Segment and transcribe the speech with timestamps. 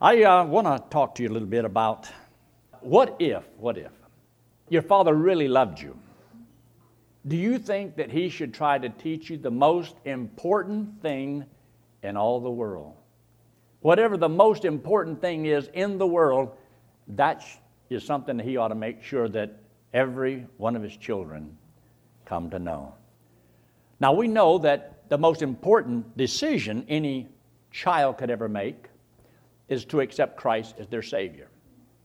[0.00, 2.10] I uh, want to talk to you a little bit about
[2.80, 3.92] what if, what if
[4.68, 5.96] your father really loved you?
[7.26, 11.46] Do you think that he should try to teach you the most important thing
[12.02, 12.92] in all the world?
[13.80, 16.50] Whatever the most important thing is in the world,
[17.08, 17.42] that
[17.88, 19.58] is something that he ought to make sure that
[19.94, 21.56] every one of his children
[22.26, 22.92] come to know.
[23.98, 27.28] Now, we know that the most important decision any
[27.70, 28.88] child could ever make
[29.68, 31.48] is to accept Christ as their Savior,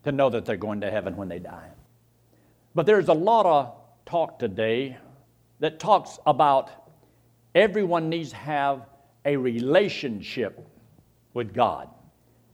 [0.04, 1.70] to know that they're going to heaven when they die.
[2.74, 4.98] But there's a lot of talk today
[5.60, 6.70] that talks about
[7.54, 8.86] everyone needs to have
[9.26, 10.68] a relationship
[11.34, 11.90] with God,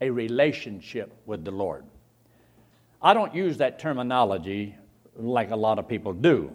[0.01, 1.85] a relationship with the Lord.
[3.01, 4.75] I don't use that terminology
[5.15, 6.51] like a lot of people do.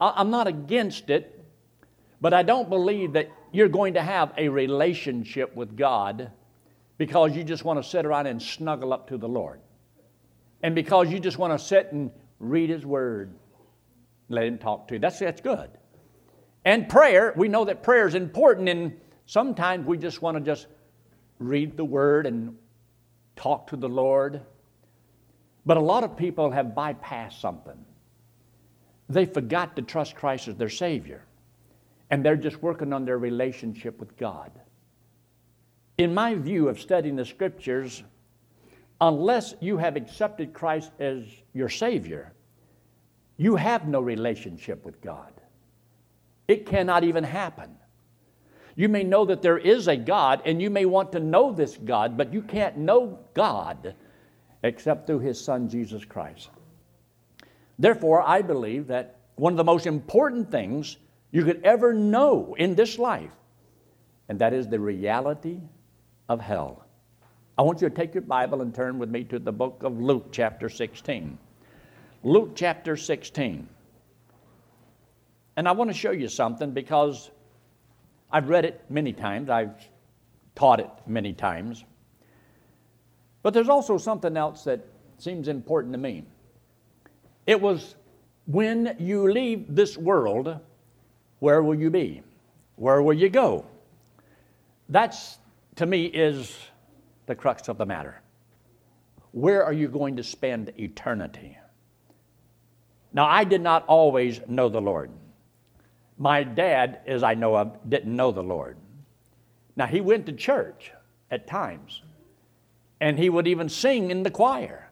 [0.00, 1.44] I'm not against it,
[2.20, 6.30] but I don't believe that you're going to have a relationship with God
[6.98, 9.60] because you just want to sit around and snuggle up to the Lord.
[10.62, 13.34] And because you just want to sit and read His Word,
[14.28, 15.00] let Him talk to you.
[15.00, 15.70] That's, that's good.
[16.64, 20.66] And prayer, we know that prayer is important, and sometimes we just want to just
[21.38, 22.56] read the Word and
[23.36, 24.40] talk to the Lord.
[25.66, 27.84] But a lot of people have bypassed something.
[29.08, 31.24] They forgot to trust Christ as their Savior,
[32.10, 34.50] and they're just working on their relationship with God.
[35.96, 38.02] In my view of studying the Scriptures,
[39.00, 42.32] unless you have accepted Christ as your Savior,
[43.36, 45.32] you have no relationship with God.
[46.48, 47.76] It cannot even happen.
[48.76, 51.76] You may know that there is a God, and you may want to know this
[51.76, 53.94] God, but you can't know God
[54.64, 56.50] except through His Son, Jesus Christ.
[57.78, 60.96] Therefore, I believe that one of the most important things
[61.30, 63.32] you could ever know in this life,
[64.28, 65.60] and that is the reality
[66.28, 66.84] of hell.
[67.56, 70.00] I want you to take your Bible and turn with me to the book of
[70.00, 71.38] Luke, chapter 16.
[72.24, 73.68] Luke, chapter 16.
[75.56, 77.30] And I want to show you something because
[78.32, 79.88] I've read it many times, I've
[80.56, 81.84] taught it many times.
[83.42, 84.84] But there's also something else that
[85.18, 86.24] seems important to me.
[87.46, 87.94] It was
[88.46, 90.58] when you leave this world,
[91.38, 92.22] where will you be?
[92.76, 93.66] Where will you go?
[94.88, 95.38] That's,
[95.76, 96.56] to me, is
[97.26, 98.20] the crux of the matter.
[99.32, 101.58] Where are you going to spend eternity?
[103.12, 105.10] Now, I did not always know the Lord.
[106.18, 108.76] My dad, as I know of, didn't know the Lord.
[109.76, 110.92] Now, he went to church
[111.30, 112.02] at times,
[113.00, 114.90] and he would even sing in the choir.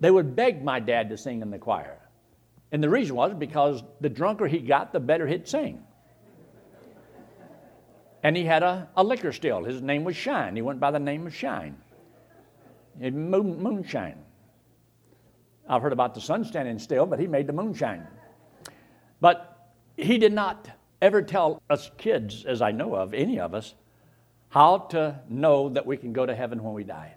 [0.00, 1.98] They would beg my dad to sing in the choir.
[2.70, 5.82] And the reason was because the drunker he got, the better he'd sing.
[8.22, 9.64] And he had a, a liquor still.
[9.64, 10.56] His name was Shine.
[10.56, 11.76] He went by the name of Shine.
[13.00, 14.18] Moon, moonshine.
[15.68, 18.06] I've heard about the sun standing still, but he made the moonshine.
[19.20, 20.68] But he did not
[21.00, 23.74] ever tell us kids, as I know of, any of us,
[24.48, 27.14] how to know that we can go to heaven when we die.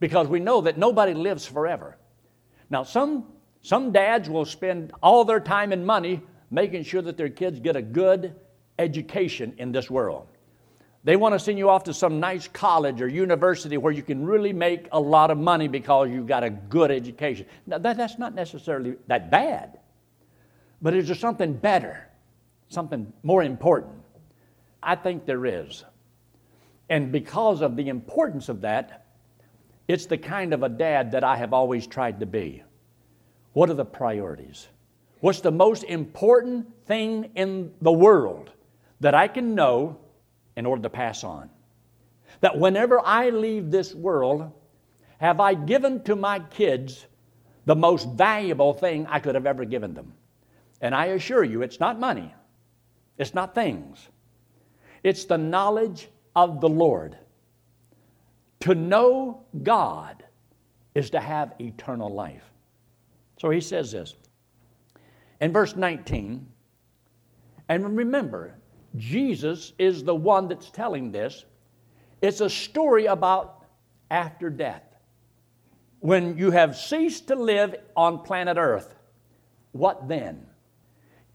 [0.00, 1.96] Because we know that nobody lives forever.
[2.68, 3.26] Now, some,
[3.62, 7.76] some dads will spend all their time and money making sure that their kids get
[7.76, 8.34] a good
[8.78, 10.26] education in this world.
[11.04, 14.24] They want to send you off to some nice college or university where you can
[14.24, 17.46] really make a lot of money because you've got a good education.
[17.66, 19.78] Now, that, that's not necessarily that bad.
[20.80, 22.08] But is there something better,
[22.68, 23.96] something more important?
[24.82, 25.84] I think there is.
[26.88, 29.06] And because of the importance of that,
[29.88, 32.62] it's the kind of a dad that I have always tried to be.
[33.52, 34.68] What are the priorities?
[35.20, 38.50] What's the most important thing in the world
[39.04, 39.98] that I can know
[40.56, 41.50] in order to pass on?
[42.40, 44.50] That whenever I leave this world,
[45.18, 47.04] have I given to my kids
[47.66, 50.14] the most valuable thing I could have ever given them?
[50.80, 52.34] And I assure you, it's not money,
[53.18, 54.08] it's not things,
[55.02, 57.18] it's the knowledge of the Lord.
[58.60, 60.24] To know God
[60.94, 62.50] is to have eternal life.
[63.38, 64.14] So he says this
[65.42, 66.46] in verse 19.
[67.68, 68.54] And remember,
[68.96, 71.44] Jesus is the one that's telling this.
[72.22, 73.64] It's a story about
[74.10, 74.82] after death.
[76.00, 78.94] When you have ceased to live on planet Earth,
[79.72, 80.46] what then?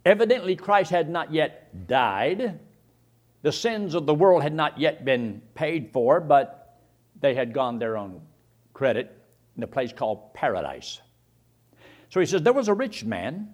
[0.05, 2.59] Evidently, Christ had not yet died.
[3.41, 6.79] The sins of the world had not yet been paid for, but
[7.19, 8.21] they had gone their own
[8.73, 9.15] credit
[9.57, 11.01] in a place called paradise.
[12.09, 13.53] So he says, There was a rich man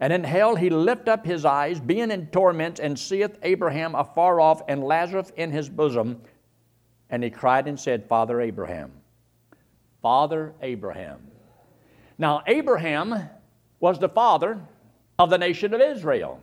[0.00, 4.40] And in hell he lift up his eyes, being in torments, and seeth Abraham afar
[4.40, 6.20] off and Lazarus in his bosom.
[7.10, 8.92] And he cried and said, Father Abraham,
[10.02, 11.20] Father Abraham.
[12.18, 13.28] Now, Abraham
[13.80, 14.60] was the father
[15.18, 16.42] of the nation of Israel.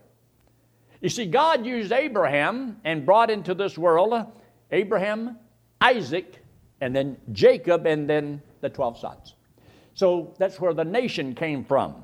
[1.01, 4.31] You see, God used Abraham and brought into this world
[4.71, 5.37] Abraham,
[5.81, 6.37] Isaac,
[6.79, 9.35] and then Jacob, and then the 12 sons.
[9.93, 12.03] So that's where the nation came from.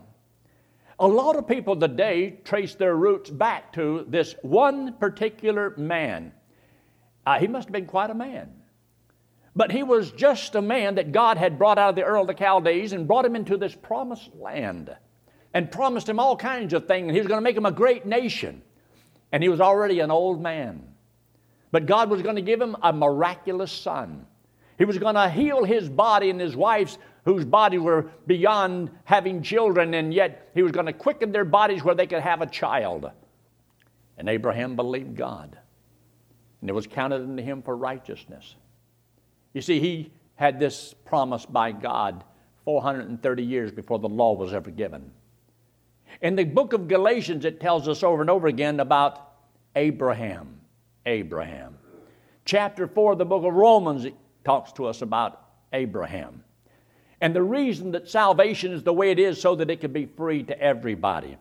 [0.99, 6.31] A lot of people today trace their roots back to this one particular man.
[7.25, 8.51] Uh, he must have been quite a man.
[9.55, 12.27] But he was just a man that God had brought out of the Ur of
[12.27, 14.95] the Chaldees and brought him into this promised land
[15.53, 17.07] and promised him all kinds of things.
[17.07, 18.61] And he was going to make him a great nation.
[19.31, 20.83] And he was already an old man.
[21.71, 24.25] But God was going to give him a miraculous son.
[24.77, 29.41] He was going to heal his body and his wife's, whose bodies were beyond having
[29.41, 32.45] children, and yet he was going to quicken their bodies where they could have a
[32.45, 33.09] child.
[34.17, 35.57] And Abraham believed God,
[36.61, 38.55] and it was counted unto him for righteousness.
[39.53, 42.23] You see, he had this promise by God
[42.63, 45.11] 430 years before the law was ever given.
[46.21, 49.33] In the book of Galatians, it tells us over and over again about
[49.75, 50.59] Abraham.
[51.05, 51.77] Abraham.
[52.45, 54.15] Chapter 4 of the book of Romans, it
[54.47, 55.41] talks to us about
[55.73, 56.41] Abraham.
[57.19, 60.05] And the reason that salvation is the way it is so that it can be
[60.05, 61.35] free to everybody.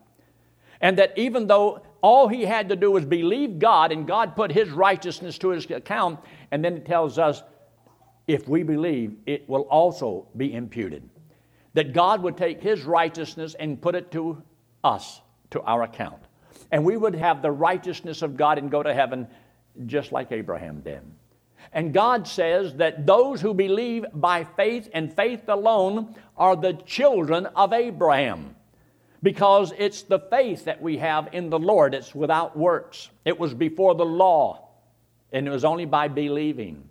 [0.80, 4.50] And that even though all he had to do was believe God and God put
[4.50, 6.18] his righteousness to his account,
[6.50, 7.44] and then it tells us
[8.26, 11.08] if we believe, it will also be imputed.
[11.74, 14.42] That God would take his righteousness and put it to
[14.82, 15.20] us
[15.50, 16.22] to our account.
[16.72, 19.28] And we would have the righteousness of God and go to heaven
[19.86, 21.02] just like Abraham did.
[21.76, 27.44] And God says that those who believe by faith and faith alone are the children
[27.44, 28.56] of Abraham
[29.22, 31.92] because it's the faith that we have in the Lord.
[31.92, 34.70] It's without works, it was before the law,
[35.32, 36.88] and it was only by believing.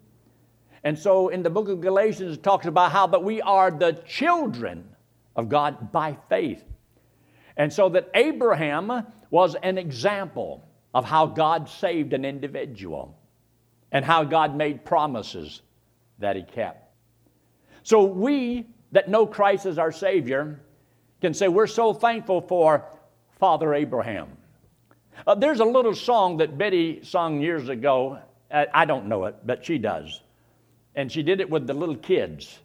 [0.83, 3.93] And so in the book of Galatians, it talks about how that we are the
[4.07, 4.87] children
[5.35, 6.63] of God by faith.
[7.57, 13.17] And so that Abraham was an example of how God saved an individual
[13.95, 15.61] and how God made promises
[16.19, 16.93] that he kept.
[17.83, 20.59] So we that know Christ as our Savior
[21.21, 22.83] can say we're so thankful for
[23.39, 24.27] Father Abraham.
[25.25, 28.19] Uh, there's a little song that Betty sung years ago.
[28.51, 30.19] I don't know it, but she does.
[30.95, 32.59] And she did it with the little kids.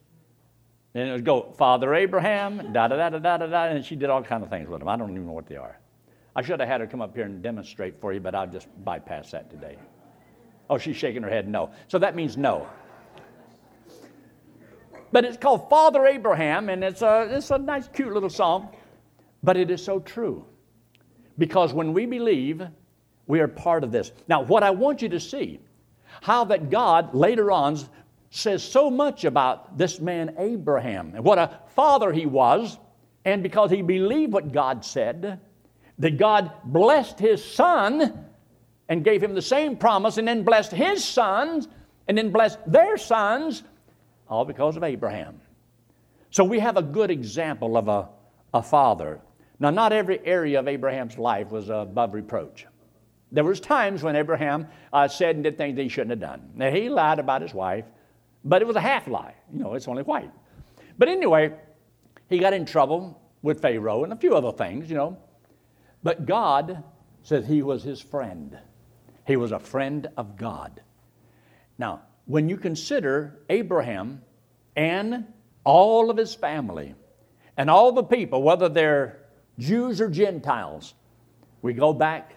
[0.94, 3.94] And it would go, Father Abraham, da da da da da da da, and she
[3.94, 4.88] did all kind of things with them.
[4.88, 5.78] I don't even know what they are.
[6.34, 8.66] I should have had her come up here and demonstrate for you, but I'll just
[8.84, 9.76] bypass that today.
[10.70, 11.70] Oh, she's shaking her head no.
[11.88, 12.68] So that means no.
[15.10, 18.68] But it's called Father Abraham, and it's a, it's a nice, cute little song,
[19.42, 20.46] but it is so true.
[21.36, 22.62] Because when we believe,
[23.26, 24.12] we are part of this.
[24.28, 25.58] Now, what I want you to see,
[26.22, 27.76] how that God later on
[28.30, 32.78] says so much about this man Abraham and what a father he was,
[33.24, 35.40] and because he believed what God said,
[35.98, 38.29] that God blessed his son
[38.90, 41.68] and gave him the same promise, and then blessed his sons,
[42.08, 43.62] and then blessed their sons,
[44.28, 45.40] all because of Abraham.
[46.30, 48.08] So we have a good example of a,
[48.52, 49.20] a father.
[49.58, 52.66] Now, not every area of Abraham's life was above reproach.
[53.32, 56.50] There was times when Abraham uh, said and did things that he shouldn't have done.
[56.54, 57.86] Now, he lied about his wife.
[58.44, 59.34] But it was a half lie.
[59.52, 60.30] You know, it's only white.
[60.98, 61.52] But anyway,
[62.28, 65.18] he got in trouble with Pharaoh and a few other things, you know.
[66.02, 66.82] But God
[67.22, 68.58] said he was his friend.
[69.26, 70.80] He was a friend of God.
[71.78, 74.22] Now, when you consider Abraham
[74.76, 75.26] and
[75.64, 76.94] all of his family
[77.56, 79.20] and all the people, whether they're
[79.58, 80.94] Jews or Gentiles,
[81.62, 82.32] we go back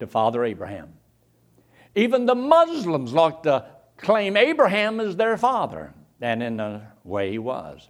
[0.00, 0.92] to Father Abraham.
[1.94, 3.66] Even the Muslims like to
[3.96, 7.88] claim Abraham as their father, and in a way he was.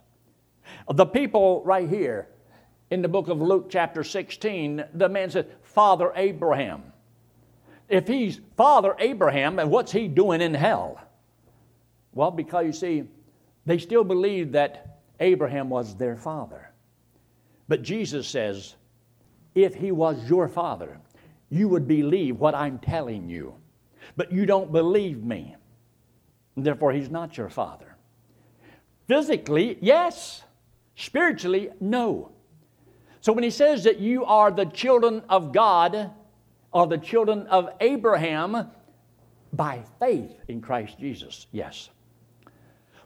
[0.91, 2.29] The people right here
[2.89, 6.91] in the book of Luke, chapter 16, the man said, Father Abraham.
[7.89, 11.01] If he's Father Abraham, and what's he doing in hell?
[12.13, 13.03] Well, because you see,
[13.65, 16.71] they still believe that Abraham was their father.
[17.67, 18.75] But Jesus says,
[19.55, 20.99] if he was your father,
[21.49, 23.55] you would believe what I'm telling you.
[24.15, 25.55] But you don't believe me.
[26.55, 27.95] Therefore, he's not your father.
[29.07, 30.43] Physically, yes.
[30.95, 32.31] Spiritually, no.
[33.21, 36.11] So when he says that you are the children of God
[36.71, 38.69] or the children of Abraham
[39.53, 41.89] by faith in Christ Jesus, yes.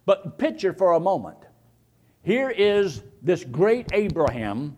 [0.05, 1.38] But picture for a moment.
[2.24, 4.77] Here is this great Abraham.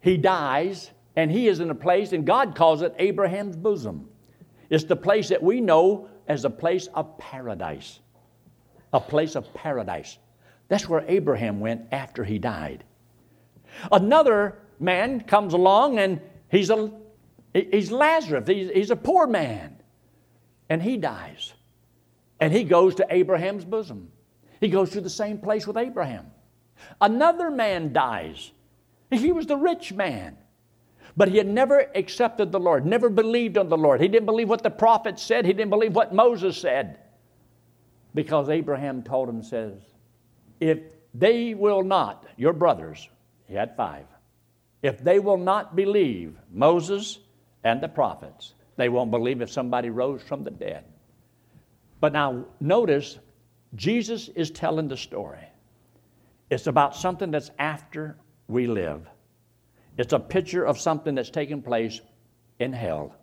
[0.00, 4.08] He dies, and he is in a place, and God calls it Abraham's bosom.
[4.70, 8.00] It's the place that we know as a place of paradise.
[8.92, 10.18] A place of paradise.
[10.68, 12.84] That's where Abraham went after he died.
[13.90, 16.90] Another man comes along and he's, a,
[17.52, 19.76] he's Lazarus, he's, a poor man,
[20.68, 21.52] and he dies.
[22.38, 24.10] And he goes to Abraham's bosom.
[24.60, 26.26] He goes to the same place with Abraham.
[27.00, 28.50] Another man dies.
[29.10, 30.36] He was the rich man.
[31.16, 34.00] But he had never accepted the Lord, never believed on the Lord.
[34.00, 36.98] He didn't believe what the prophet said, he didn't believe what Moses said.
[38.14, 39.74] Because Abraham told him, says,
[40.60, 40.78] if
[41.14, 43.08] they will not, your brothers,
[43.46, 44.06] he had five,
[44.82, 47.18] if they will not believe Moses
[47.64, 50.84] and the prophets, they won't believe if somebody rose from the dead.
[52.00, 53.18] But now notice,
[53.74, 55.44] Jesus is telling the story.
[56.48, 58.16] It's about something that's after
[58.48, 59.06] we live.
[59.96, 62.00] It's a picture of something that's taking place
[62.58, 63.14] in hell.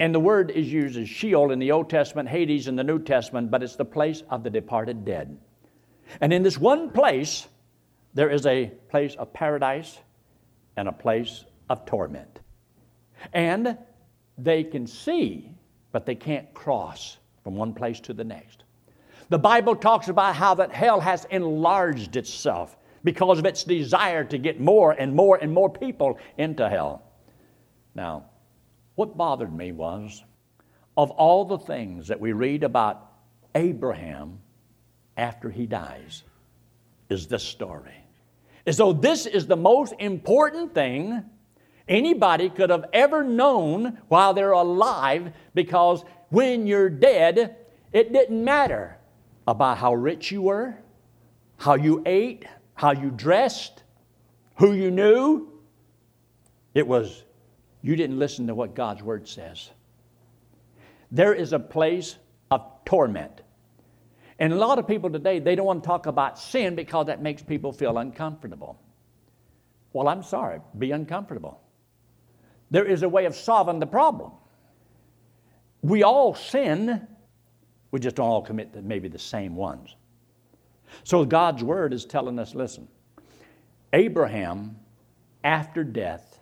[0.00, 2.98] And the word is used as Sheol in the Old Testament, Hades in the New
[2.98, 5.36] Testament, but it's the place of the departed dead.
[6.20, 7.46] And in this one place,
[8.12, 9.98] there is a place of paradise
[10.76, 12.33] and a place of torment.
[13.32, 13.78] And
[14.38, 15.50] they can see,
[15.92, 18.64] but they can't cross from one place to the next.
[19.28, 24.38] The Bible talks about how that hell has enlarged itself because of its desire to
[24.38, 27.02] get more and more and more people into hell.
[27.94, 28.26] Now,
[28.94, 30.24] what bothered me was
[30.96, 33.10] of all the things that we read about
[33.54, 34.38] Abraham
[35.16, 36.24] after he dies,
[37.08, 37.94] is this story.
[38.66, 41.22] As though this is the most important thing
[41.88, 47.56] anybody could have ever known while they're alive, because when you're dead,
[47.92, 48.98] it didn't matter
[49.46, 50.76] about how rich you were,
[51.58, 53.82] how you ate, how you dressed,
[54.56, 55.50] who you knew.
[56.74, 57.24] It was
[57.82, 59.70] you didn't listen to what God's word says.
[61.10, 62.16] There is a place
[62.50, 63.42] of torment.
[64.38, 67.22] And a lot of people today, they don't want to talk about sin because that
[67.22, 68.80] makes people feel uncomfortable.
[69.92, 71.60] Well, I'm sorry, be uncomfortable.
[72.74, 74.32] There is a way of solving the problem.
[75.82, 77.06] We all sin,
[77.92, 79.94] we just don't all commit to maybe the same ones.
[81.04, 82.88] So God's word is telling us listen,
[83.92, 84.74] Abraham,
[85.44, 86.40] after death,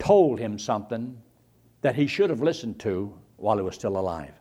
[0.00, 1.16] told him something
[1.82, 4.34] that he should have listened to while he was still alive.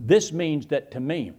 [0.00, 1.34] This means that to me,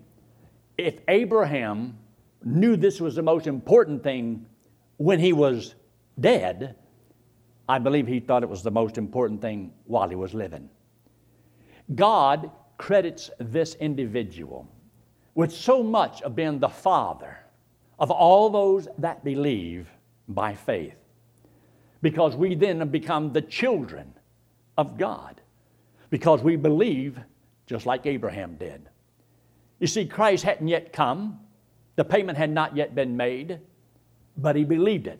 [0.78, 1.98] if Abraham
[2.42, 4.46] knew this was the most important thing
[4.96, 5.76] when he was
[6.22, 6.78] dead,
[7.70, 10.70] I believe he thought it was the most important thing while he was living.
[11.96, 14.68] God credits this individual
[15.36, 17.38] with so much of being the father
[18.00, 19.90] of all those that believe
[20.28, 20.96] by faith.
[22.02, 24.14] Because we then become the children
[24.78, 25.42] of God.
[26.10, 27.20] Because we believe
[27.66, 28.90] just like Abraham did.
[29.80, 31.40] You see, Christ hadn't yet come,
[31.96, 33.60] the payment had not yet been made,
[34.38, 35.20] but he believed it.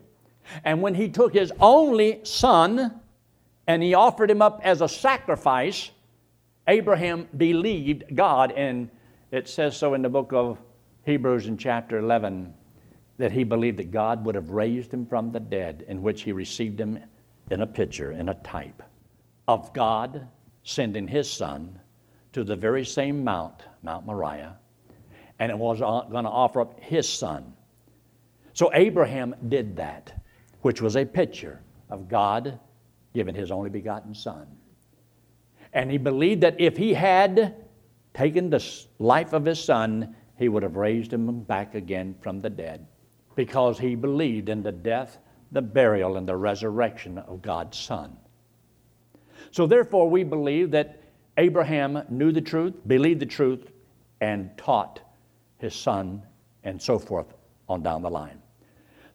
[0.64, 3.00] And when he took his only son
[3.68, 5.92] and he offered him up as a sacrifice,
[6.68, 8.52] Abraham believed God.
[8.52, 8.90] And
[9.32, 10.58] it says so in the book of
[11.06, 12.54] Hebrews in chapter 11
[13.18, 16.32] that he believed that God would have raised him from the dead, in which he
[16.32, 17.00] received him
[17.50, 18.84] in a picture, in a type
[19.48, 20.28] of God
[20.64, 21.80] sending his son
[22.34, 24.58] to the very same mount, Mount Moriah,
[25.40, 27.54] and it was uh, going to offer up his son.
[28.54, 30.22] So Abraham did that,
[30.62, 32.60] which was a picture of God
[33.14, 34.48] giving his only begotten son.
[35.74, 37.56] And he believed that if he had
[38.14, 38.64] taken the
[39.00, 42.86] life of his son, he would have raised him back again from the dead
[43.36, 45.20] because he believed in the death,
[45.52, 48.18] the burial, and the resurrection of God's Son.
[49.52, 51.04] So, therefore, we believe that
[51.38, 53.72] Abraham knew the truth, believed the truth,
[54.20, 55.00] and taught
[55.60, 56.24] his son,
[56.64, 57.34] and so forth
[57.70, 58.42] on down the line.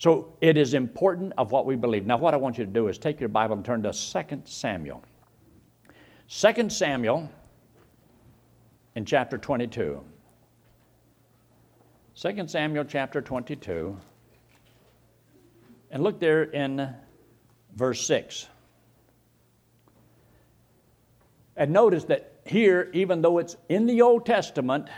[0.02, 2.06] So it is important of what we believe.
[2.06, 4.42] Now, what I want you to do is take your Bible and turn to 2
[4.46, 5.00] Samuel.
[6.28, 7.30] 2 Samuel
[8.96, 10.02] in chapter 22.
[12.16, 13.96] 2 Samuel chapter 22.
[15.92, 16.92] And look there in
[17.76, 18.48] verse 6.
[21.56, 24.88] And notice that here, even though it's in the Old Testament,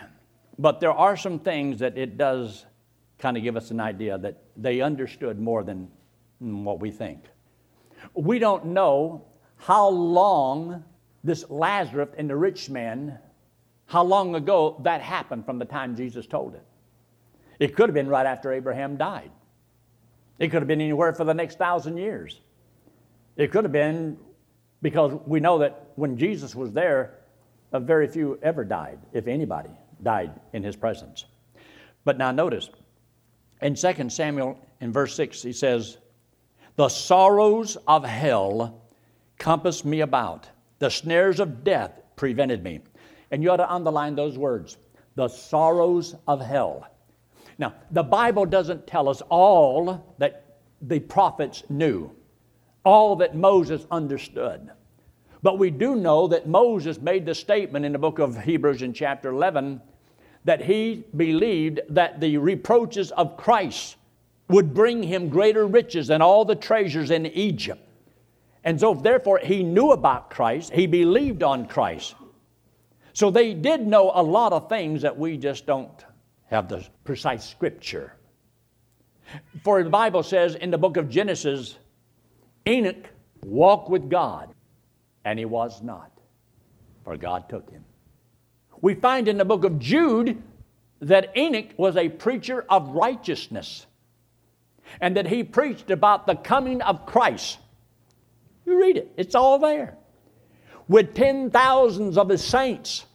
[0.58, 2.64] but there are some things that it does
[3.18, 5.88] kind of give us an idea that they understood more than
[6.38, 7.24] what we think.
[8.14, 9.24] We don't know
[9.56, 10.84] how long
[11.22, 13.18] this Lazarus and the rich man,
[13.86, 16.64] how long ago that happened from the time Jesus told it.
[17.58, 19.30] It could have been right after Abraham died.
[20.38, 22.40] It could have been anywhere for the next thousand years.
[23.36, 24.18] It could have been
[24.82, 27.18] because we know that when Jesus was there,
[27.72, 29.70] very few ever died, if anybody
[30.02, 31.24] died in his presence.
[32.04, 32.68] But now notice,
[33.62, 35.98] in 2 Samuel in verse 6, he says,
[36.76, 38.82] The sorrows of hell
[39.38, 42.80] compassed me about, the snares of death prevented me.
[43.30, 44.76] And you ought to underline those words
[45.16, 46.88] the sorrows of hell.
[47.58, 52.10] Now, the Bible doesn't tell us all that the prophets knew,
[52.84, 54.70] all that Moses understood.
[55.42, 58.92] But we do know that Moses made the statement in the book of Hebrews in
[58.92, 59.80] chapter 11
[60.44, 63.96] that he believed that the reproaches of Christ
[64.48, 67.80] would bring him greater riches than all the treasures in Egypt.
[68.62, 72.14] And so, therefore, he knew about Christ, he believed on Christ.
[73.12, 76.04] So, they did know a lot of things that we just don't
[76.46, 78.14] have the precise scripture.
[79.62, 81.76] For the Bible says in the book of Genesis,
[82.66, 83.08] Enoch
[83.44, 84.54] walked with God,
[85.24, 86.10] and he was not,
[87.04, 87.84] for God took him.
[88.80, 90.42] We find in the book of Jude
[91.00, 93.86] that Enoch was a preacher of righteousness
[95.00, 97.58] and that he preached about the coming of Christ.
[98.66, 99.96] You read it, it's all there.
[100.88, 103.06] With ten thousands of his saints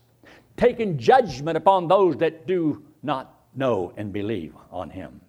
[0.58, 5.22] taking judgment upon those that do not know and believe on him,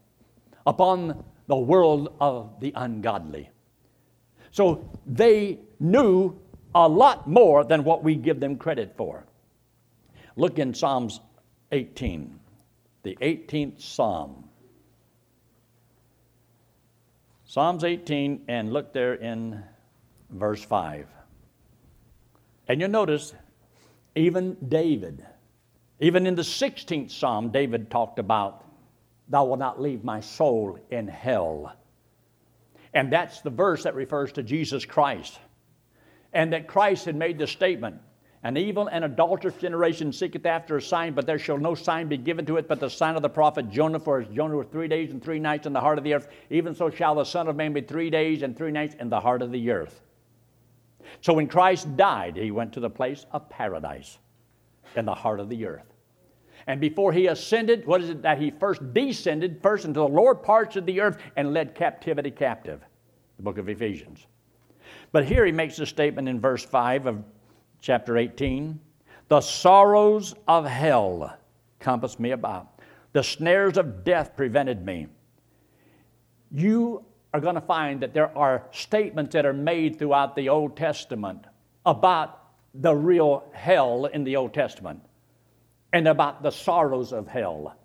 [0.66, 3.50] upon the world of the ungodly.
[4.50, 6.38] So they knew
[6.74, 9.24] a lot more than what we give them credit for.
[10.40, 11.20] Look in Psalms
[11.70, 12.40] 18,
[13.02, 14.48] the 18th Psalm.
[17.44, 19.62] Psalms 18, and look there in
[20.30, 21.06] verse 5.
[22.68, 23.34] And you'll notice,
[24.14, 25.26] even David,
[26.00, 28.64] even in the 16th Psalm, David talked about,
[29.28, 31.76] Thou wilt not leave my soul in hell.
[32.94, 35.38] And that's the verse that refers to Jesus Christ.
[36.32, 38.00] And that Christ had made the statement,
[38.42, 42.16] An evil and adulterous generation seeketh after a sign, but there shall no sign be
[42.16, 44.00] given to it but the sign of the prophet Jonah.
[44.00, 46.28] For as Jonah was three days and three nights in the heart of the earth,
[46.48, 49.20] even so shall the Son of Man be three days and three nights in the
[49.20, 50.00] heart of the earth.
[51.20, 54.18] So when Christ died, he went to the place of paradise
[54.96, 55.92] in the heart of the earth.
[56.66, 60.34] And before he ascended, what is it that he first descended first into the lower
[60.34, 62.80] parts of the earth and led captivity captive?
[63.36, 64.26] The book of Ephesians.
[65.12, 67.24] But here he makes a statement in verse 5 of
[67.80, 68.78] chapter 18
[69.28, 71.36] The sorrows of hell
[71.78, 72.80] compassed me about,
[73.12, 75.06] the snares of death prevented me.
[76.52, 80.76] You are going to find that there are statements that are made throughout the Old
[80.76, 81.44] Testament
[81.86, 82.38] about
[82.74, 85.00] the real hell in the Old Testament
[85.92, 87.76] and about the sorrows of hell.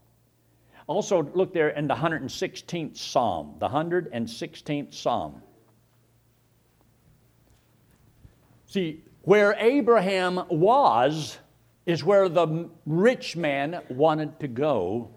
[0.87, 5.41] Also, look there in the 116th Psalm, the 116th Psalm.
[8.67, 11.37] See, where Abraham was
[11.85, 15.09] is where the rich man wanted to go.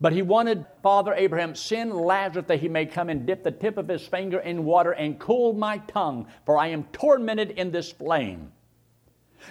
[0.00, 3.76] But he wanted Father Abraham, send Lazarus that he may come and dip the tip
[3.76, 7.90] of his finger in water and cool my tongue, for I am tormented in this
[7.92, 8.52] flame.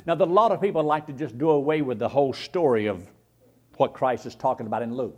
[0.06, 3.08] Now, a lot of people like to just do away with the whole story of
[3.78, 5.18] what Christ is talking about in Luke.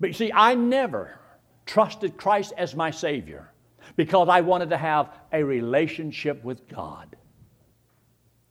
[0.00, 1.18] But you see, I never
[1.66, 3.52] trusted Christ as my Savior
[3.96, 7.17] because I wanted to have a relationship with God.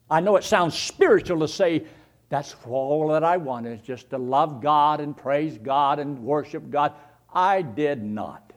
[0.10, 1.86] I know it sounds spiritual to say,
[2.30, 6.94] that's all that I wanted, just to love God and praise God and worship God.
[7.34, 8.52] I did not.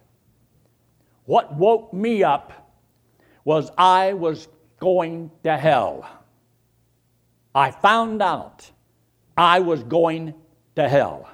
[1.25, 2.75] What woke me up
[3.45, 4.49] was I was
[4.81, 6.09] going to hell.
[7.55, 8.71] I found out
[9.37, 10.35] I was going
[10.77, 11.29] to hell.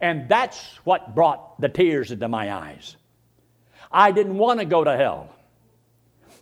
[0.00, 2.96] And that's what brought the tears into my eyes.
[3.92, 5.34] I didn't want to go to hell.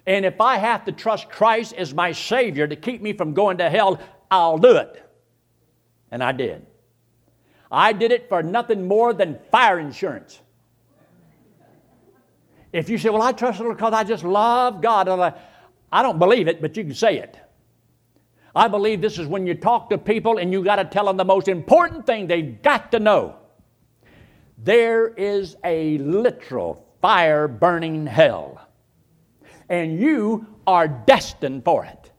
[0.09, 3.59] And if I have to trust Christ as my Savior to keep me from going
[3.59, 5.05] to hell, I'll do it.
[6.11, 6.65] And I did.
[7.71, 10.41] I did it for nothing more than fire insurance.
[12.73, 15.35] If you say, Well, I trust it because I just love God,
[15.93, 17.39] I don't believe it, but you can say it.
[18.57, 21.19] I believe this is when you talk to people and you got to tell them
[21.19, 23.37] the most important thing they've got to know.
[24.57, 28.68] There is a literal fire burning hell
[29.69, 32.13] and you are destined for it.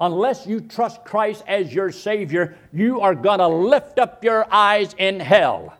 [0.00, 4.94] Unless you trust Christ as your Savior, you are going to lift up your eyes
[4.98, 5.76] in hell.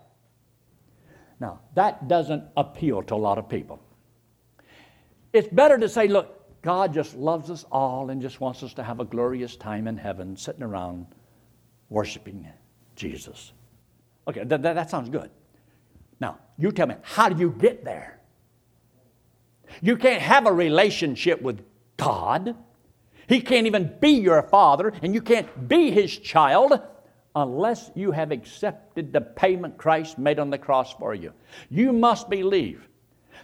[1.39, 3.79] Now, that doesn't appeal to a lot of people.
[5.35, 8.83] It's better to say, look, God just loves us all and just wants us to
[8.83, 11.07] have a glorious time in heaven sitting around
[11.91, 12.49] worshiping
[12.97, 13.53] Jesus.
[14.27, 15.31] Okay, that, that, that sounds good.
[16.21, 18.16] Now, you tell me, how do you get there?
[19.83, 21.63] You can't have a relationship with
[21.97, 22.55] God.
[23.29, 26.81] He can't even be your father, and you can't be his child
[27.35, 31.33] unless you have accepted the payment Christ made on the cross for you.
[31.69, 32.89] You must believe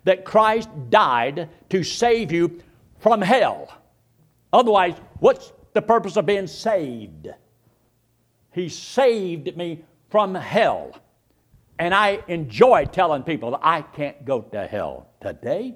[0.04, 2.60] that Christ died to save you
[3.00, 3.76] from hell.
[4.52, 7.28] Otherwise, what's the purpose of being saved?
[8.52, 10.96] He saved me from hell.
[11.78, 15.74] And I enjoy telling people that I can't go to hell today.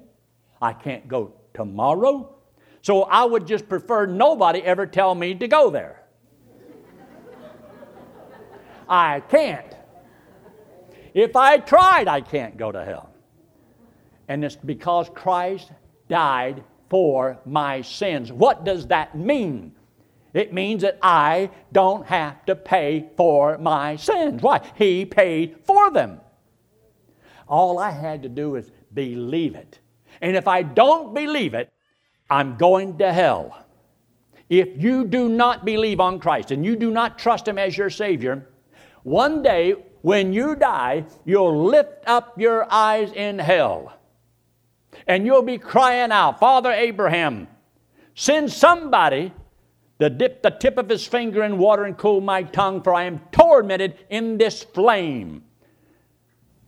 [0.61, 2.35] I can't go tomorrow.
[2.81, 6.03] So I would just prefer nobody ever tell me to go there.
[8.89, 9.75] I can't.
[11.13, 13.09] If I tried, I can't go to hell.
[14.27, 15.71] And it's because Christ
[16.07, 18.31] died for my sins.
[18.31, 19.73] What does that mean?
[20.33, 24.41] It means that I don't have to pay for my sins.
[24.41, 24.61] Why?
[24.75, 26.21] He paid for them.
[27.47, 29.79] All I had to do is believe it.
[30.21, 31.71] And if I don't believe it,
[32.29, 33.65] I'm going to hell.
[34.49, 37.89] If you do not believe on Christ and you do not trust Him as your
[37.89, 38.47] Savior,
[39.03, 43.93] one day when you die, you'll lift up your eyes in hell
[45.05, 47.47] and you'll be crying out, Father Abraham,
[48.15, 49.33] send somebody
[49.99, 53.03] to dip the tip of his finger in water and cool my tongue, for I
[53.03, 55.43] am tormented in this flame.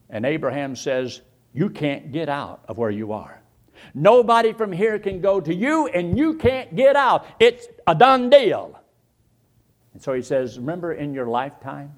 [0.10, 1.22] And Abraham says,
[1.54, 3.39] You can't get out of where you are.
[3.94, 7.26] Nobody from here can go to you, and you can't get out.
[7.40, 8.80] It's a done deal.
[9.94, 11.94] And so he says, Remember in your lifetime?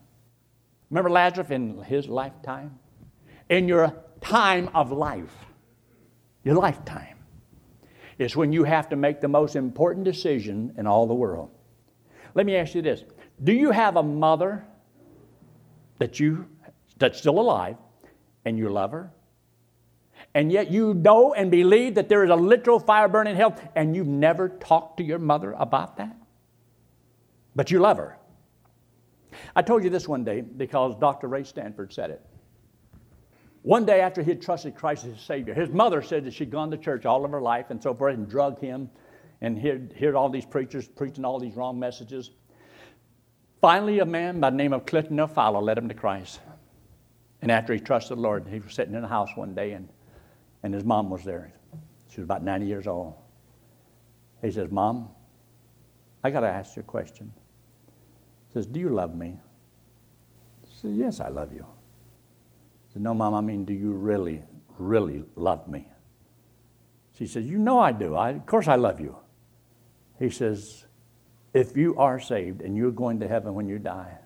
[0.90, 2.80] Remember Lazarus in his lifetime?
[3.50, 5.34] In your time of life,
[6.44, 7.18] your lifetime,
[8.18, 11.50] is when you have to make the most important decision in all the world.
[12.34, 13.04] Let me ask you this
[13.44, 14.66] Do you have a mother
[16.00, 16.48] that you,
[16.98, 17.78] that's still alive
[18.46, 19.12] and you love her?
[20.34, 23.96] And yet you know and believe that there is a literal fire burning hell, and
[23.96, 26.16] you've never talked to your mother about that?
[27.56, 28.18] But you love her.
[29.56, 31.28] I told you this one day because Dr.
[31.28, 32.26] Ray Stanford said it.
[33.64, 36.50] One day after he had trusted Christ as his Savior, his mother said that she'd
[36.50, 38.90] gone to church all of her life and so forth and drug him
[39.42, 42.32] and heard, heard all these preachers preaching all these wrong messages.
[43.60, 46.40] Finally, a man by the name of Clifton O'Fallon led him to Christ.
[47.44, 49.90] And after he trusted the Lord, he was sitting in a house one day and,
[50.64, 51.54] and his mom was there.
[52.10, 53.16] She was about 90 years old.
[54.42, 55.10] He says, Mom,
[56.24, 57.32] I got to ask you a question.
[58.48, 59.40] He says, Do you love me?
[60.70, 61.66] She says, Yes, I love you
[62.92, 64.42] said, No, Mom, I mean, do you really,
[64.78, 65.88] really love me?
[67.18, 68.16] She says, You know I do.
[68.16, 69.16] I, of course I love you.
[70.20, 70.86] He says,
[71.54, 74.18] If you are saved and you're going to heaven when you die,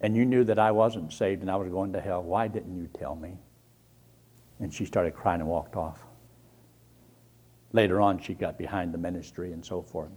[0.00, 2.74] and you knew that I wasn't saved and I was going to hell, why didn't
[2.74, 3.36] you tell me?
[4.60, 6.00] And she started crying and walked off.
[7.72, 10.10] Later on, she got behind the ministry and so forth.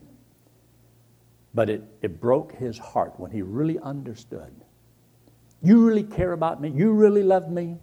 [1.53, 4.53] But it, it broke his heart when he really understood
[5.63, 6.69] you really care about me?
[6.69, 7.77] You really love me?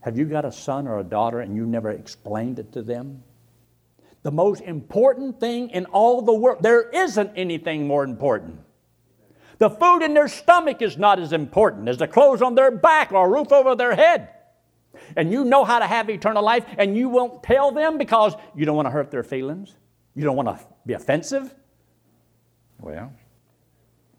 [0.00, 3.22] Have you got a son or a daughter and you never explained it to them?
[4.24, 8.58] The most important thing in all the world, there isn't anything more important.
[9.58, 13.12] The food in their stomach is not as important as the clothes on their back
[13.12, 14.30] or a roof over their head.
[15.16, 18.66] And you know how to have eternal life, and you won't tell them because you
[18.66, 19.74] don't want to hurt their feelings.
[20.14, 21.54] You don't want to be offensive.
[22.80, 23.12] Well,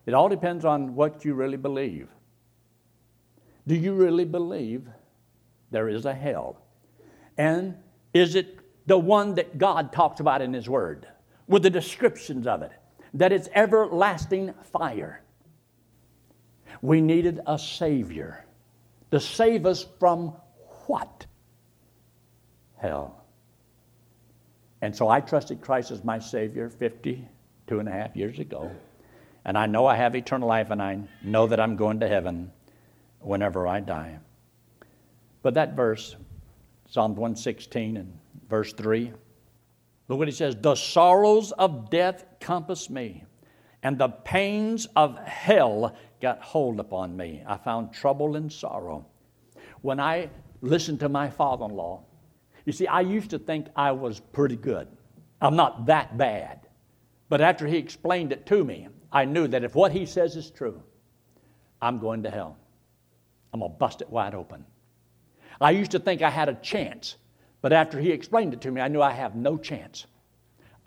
[0.06, 2.10] it all depends on what you really believe.
[3.68, 4.88] Do you really believe
[5.72, 6.62] there is a hell?
[7.38, 7.76] And
[8.14, 11.08] is it the one that God talks about in His Word
[11.48, 12.72] with the descriptions of it?
[13.14, 15.22] That it's everlasting fire.
[16.82, 18.46] We needed a Savior
[19.12, 20.36] to save us from
[20.90, 21.28] what?
[22.78, 23.24] Hell.
[24.82, 28.72] And so I trusted Christ as my Savior 52 and a half years ago.
[29.46, 32.52] And I know I have eternal life and I know that I'm going to heaven
[33.20, 34.18] whenever I die.
[35.44, 36.16] But that verse,
[36.90, 38.12] Psalm 116 and
[38.50, 39.14] verse 3,
[40.08, 43.26] look what he says The sorrows of death compass me,
[43.84, 47.44] and the pains of hell got hold upon me.
[47.46, 49.06] I found trouble and sorrow.
[49.82, 50.30] When I
[50.62, 52.04] listened to my father in law,
[52.66, 54.88] you see, I used to think I was pretty good.
[55.42, 56.68] I'm not that bad.
[57.30, 60.52] But after he explained it to me, I knew that if what he says is
[60.52, 60.82] true,
[61.82, 62.58] I'm going to hell.
[63.54, 64.66] I'm going to bust it wide open.
[65.62, 67.16] I used to think I had a chance
[67.62, 70.06] But after he explained it to me, I knew I have no chance.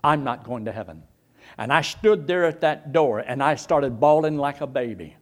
[0.03, 1.03] I'm not going to heaven.
[1.57, 5.15] And I stood there at that door and I started bawling like a baby.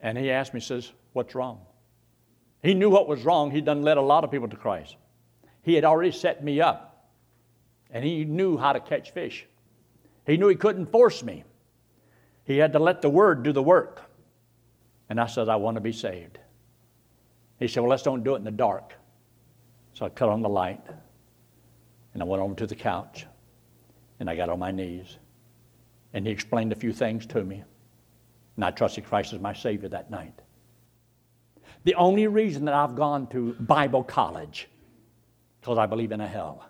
[0.00, 1.60] And he asked me, says, What's wrong?
[2.64, 3.50] He knew what was wrong.
[3.50, 4.96] He'd done led a lot of people to Christ.
[5.62, 7.10] He had already set me up.
[7.90, 9.46] And he knew how to catch fish.
[10.26, 11.44] He knew he couldn't force me.
[12.44, 14.00] He had to let the word do the work.
[15.10, 16.38] And I said, I want to be saved.
[17.58, 18.94] He said, Well, let's don't do it in the dark.
[19.92, 20.82] So I cut on the light
[22.14, 23.26] and I went over to the couch
[24.18, 25.18] and I got on my knees.
[26.14, 27.62] And he explained a few things to me.
[28.56, 30.40] And I trusted Christ as my Savior that night.
[31.84, 34.68] The only reason that I've gone to Bible college,
[35.60, 36.68] because I believe in a hell.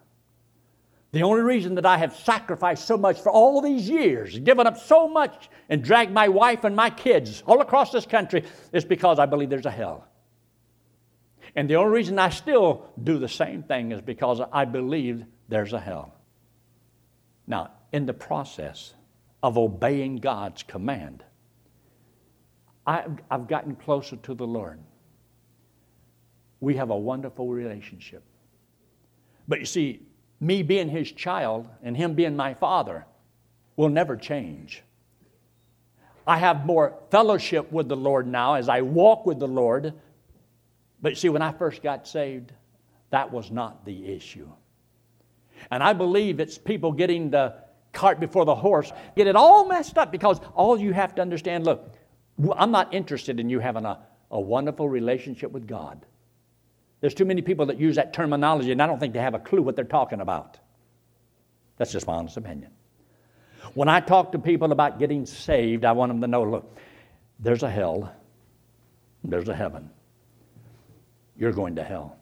[1.12, 4.77] The only reason that I have sacrificed so much for all these years, given up
[4.77, 9.20] so much, and dragged my wife and my kids all across this country is because
[9.20, 10.09] I believe there's a hell.
[11.55, 15.72] And the only reason I still do the same thing is because I believe there's
[15.72, 16.14] a hell.
[17.46, 18.94] Now, in the process
[19.40, 21.22] of obeying God's command,
[22.85, 24.81] I, have I've gotten closer to the Lord.
[26.64, 28.22] We have a wonderful relationship.
[29.46, 30.00] But you see,
[30.40, 33.05] me being his child and him being my father
[33.77, 34.83] will never change.
[36.27, 39.92] I have more fellowship with the Lord now as I walk with the Lord.
[41.03, 42.53] But see, when I first got saved,
[43.11, 44.48] that was not the issue.
[45.70, 47.57] And I believe it's people getting the
[47.92, 51.64] cart before the horse, get it all messed up because all you have to understand
[51.64, 51.92] look,
[52.57, 53.98] I'm not interested in you having a,
[54.31, 56.07] a wonderful relationship with God.
[57.04, 59.38] There's too many people that use that terminology, and I don't think they have a
[59.38, 60.56] clue what they're talking about.
[61.76, 62.70] That's just my honest opinion.
[63.74, 66.78] When I talk to people about getting saved, I want them to know look,
[67.38, 68.10] there's a hell,
[69.22, 69.90] there's a heaven.
[71.36, 72.16] You're going to hell,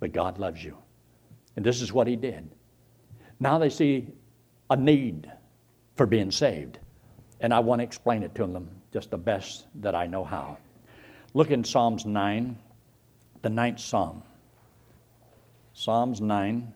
[0.00, 0.74] but God loves you.
[1.54, 2.48] And this is what he did.
[3.38, 4.08] Now they see
[4.70, 5.30] a need
[5.94, 6.78] for being saved.
[7.42, 10.56] And I want to explain it to them just the best that I know how.
[11.34, 12.56] Look in Psalms 9,
[13.42, 14.22] the ninth Psalm.
[15.72, 16.72] Psalms 9,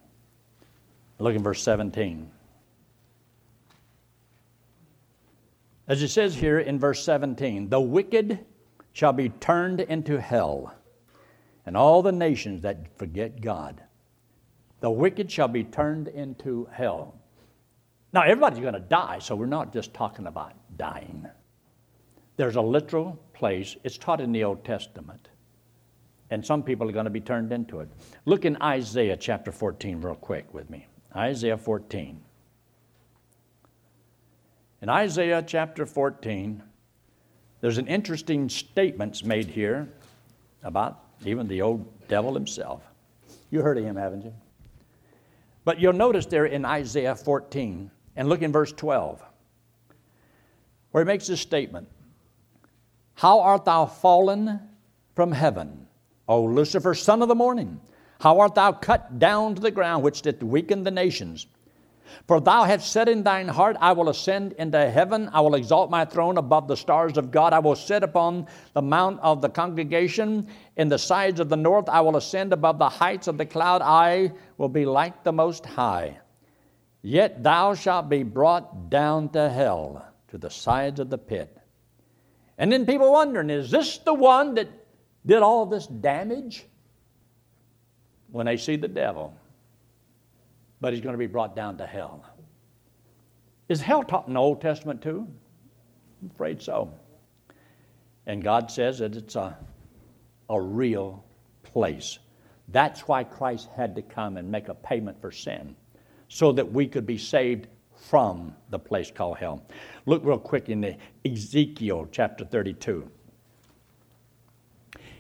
[1.19, 2.31] look in verse 17.
[5.89, 8.39] As it says here in verse 17, the wicked
[8.93, 10.75] shall be turned into hell,
[11.67, 13.83] and all the nations that forget God
[14.83, 17.15] the wicked shall be turned into hell.
[18.13, 21.27] Now, everybody's going to die, so we're not just talking about dying.
[22.37, 25.29] There's a literal place, it's taught in the Old Testament,
[26.33, 27.91] and some people are going to be turned into it.
[28.25, 30.87] Look in Isaiah chapter 14, real quick with me.
[31.15, 32.19] Isaiah 14.
[34.81, 36.63] In Isaiah chapter 14,
[37.61, 39.91] there's an interesting statements made here
[40.63, 42.83] about even the old devil himself.
[43.51, 44.33] You heard of him, haven't you?
[45.67, 49.23] But you'll notice there in Isaiah 14, and look in verse 12,
[50.93, 51.89] where he makes this statement
[53.17, 54.61] How art thou fallen
[55.15, 55.89] from heaven,
[56.33, 57.81] O Lucifer, son of the morning?
[58.21, 61.47] How art thou cut down to the ground, which did weaken the nations?
[62.27, 65.91] For thou hast said in thine heart, I will ascend into heaven, I will exalt
[65.91, 69.49] my throne above the stars of God, I will sit upon the mount of the
[69.49, 73.47] congregation in the sides of the north, I will ascend above the heights of the
[73.47, 76.19] cloud, I will be like the Most High.
[77.03, 81.59] Yet thou shalt be brought down to hell, to the sides of the pit.
[82.57, 84.69] And then people wondering, is this the one that
[85.25, 86.67] did all this damage?
[88.31, 89.35] When they see the devil
[90.83, 92.27] but he's going to be brought down to hell.
[93.69, 95.29] Is hell taught in the Old Testament too?
[96.21, 96.93] I'm afraid so.
[98.27, 99.57] And God says that it's a,
[100.51, 101.25] a real
[101.63, 102.19] place.
[102.69, 105.77] That's why Christ had to come and make a payment for sin,
[106.27, 109.65] so that we could be saved from the place called hell.
[110.07, 113.09] Look real quick in the Ezekiel chapter 32.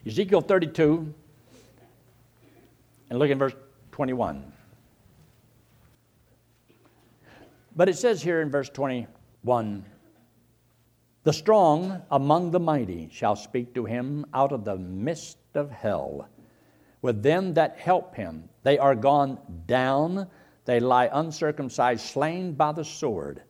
[0.05, 1.15] Ezekiel 32,
[3.09, 3.55] and look in verse
[3.93, 4.53] 21.
[7.77, 9.85] But it says here in verse 21
[11.23, 16.29] The strong among the mighty shall speak to him out of the midst of hell.
[17.01, 20.27] With them that help him, they are gone down,
[20.65, 23.43] they lie uncircumcised, slain by the sword.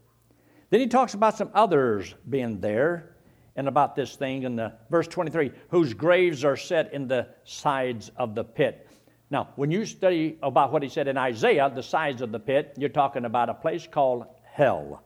[0.68, 3.11] Then he talks about some others being there
[3.56, 8.10] and about this thing in the verse 23 whose graves are set in the sides
[8.16, 8.88] of the pit
[9.32, 12.74] now, when you study about what he said in Isaiah, the size of the pit,
[12.76, 15.02] you're talking about a place called hell,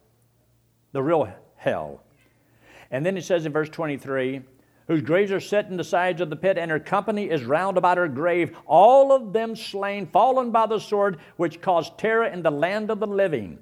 [0.90, 2.02] the real hell.
[2.90, 4.42] And then he says in verse 23,
[4.88, 7.78] whose graves are set in the sides of the pit, and her company is round
[7.78, 12.42] about her grave, all of them slain, fallen by the sword, which caused terror in
[12.42, 13.60] the land of the living.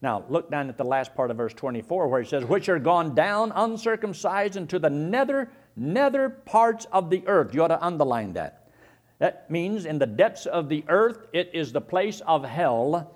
[0.00, 2.78] Now, look down at the last part of verse 24 where it says, Which are
[2.78, 7.54] gone down uncircumcised into the nether, nether parts of the earth.
[7.54, 8.70] You ought to underline that.
[9.18, 13.14] That means in the depths of the earth, it is the place of hell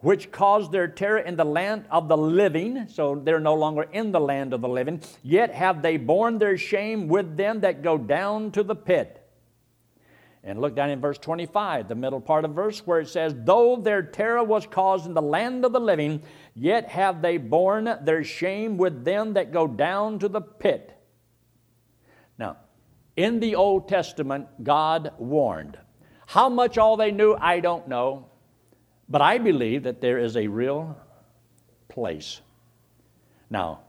[0.00, 4.12] which caused their terror in the land of the living, so they're no longer in
[4.12, 7.98] the land of the living, yet have they borne their shame with them that go
[7.98, 9.19] down to the pit.
[10.42, 13.76] And look down in verse 25, the middle part of verse, where it says, Though
[13.76, 16.22] their terror was caused in the land of the living,
[16.54, 20.96] yet have they borne their shame with them that go down to the pit.
[22.38, 22.56] Now,
[23.16, 25.76] in the Old Testament, God warned.
[26.26, 28.26] How much all they knew, I don't know.
[29.10, 30.96] But I believe that there is a real
[31.88, 32.40] place.
[33.50, 33.80] Now,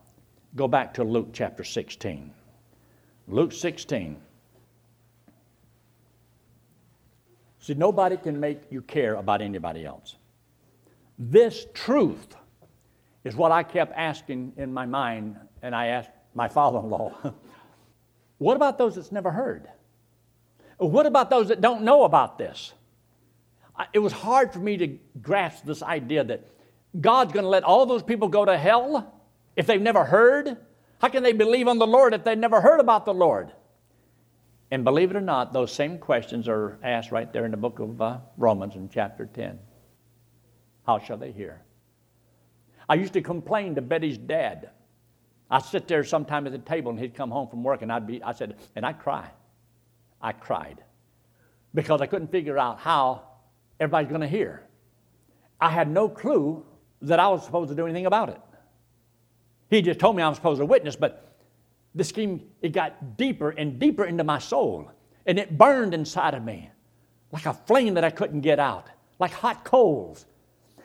[0.55, 2.33] go back to Luke chapter 16.
[3.27, 4.19] Luke 16.
[7.61, 10.17] See, nobody can make you care about anybody else.
[11.17, 12.35] This truth
[13.23, 17.13] is what I kept asking in my mind, and I asked my father in law,
[18.39, 19.69] What about those that's never heard?
[20.77, 22.73] What about those that don't know about this?
[23.93, 24.87] it was hard for me to
[25.21, 26.47] grasp this idea that
[26.99, 29.13] God's going to let all those people go to hell
[29.55, 30.57] if they've never heard.
[30.99, 33.51] How can they believe on the Lord if they've never heard about the Lord?
[34.71, 37.79] And believe it or not, those same questions are asked right there in the book
[37.79, 39.59] of uh, Romans in chapter 10.
[40.87, 41.61] How shall they hear?
[42.87, 44.69] I used to complain to Betty's dad.
[45.49, 48.07] I'd sit there sometime at the table and he'd come home from work and I'd
[48.07, 49.29] be, I said, and I'd cry.
[50.21, 50.81] I cried
[51.73, 53.23] because I couldn't figure out how
[53.79, 54.63] everybody's going to hear.
[55.59, 56.65] I had no clue
[57.01, 58.39] that I was supposed to do anything about it.
[59.69, 61.30] He just told me I was supposed to witness, but
[61.95, 64.91] the scheme, it got deeper and deeper into my soul.
[65.25, 66.71] And it burned inside of me
[67.31, 68.87] like a flame that I couldn't get out,
[69.19, 70.25] like hot coals.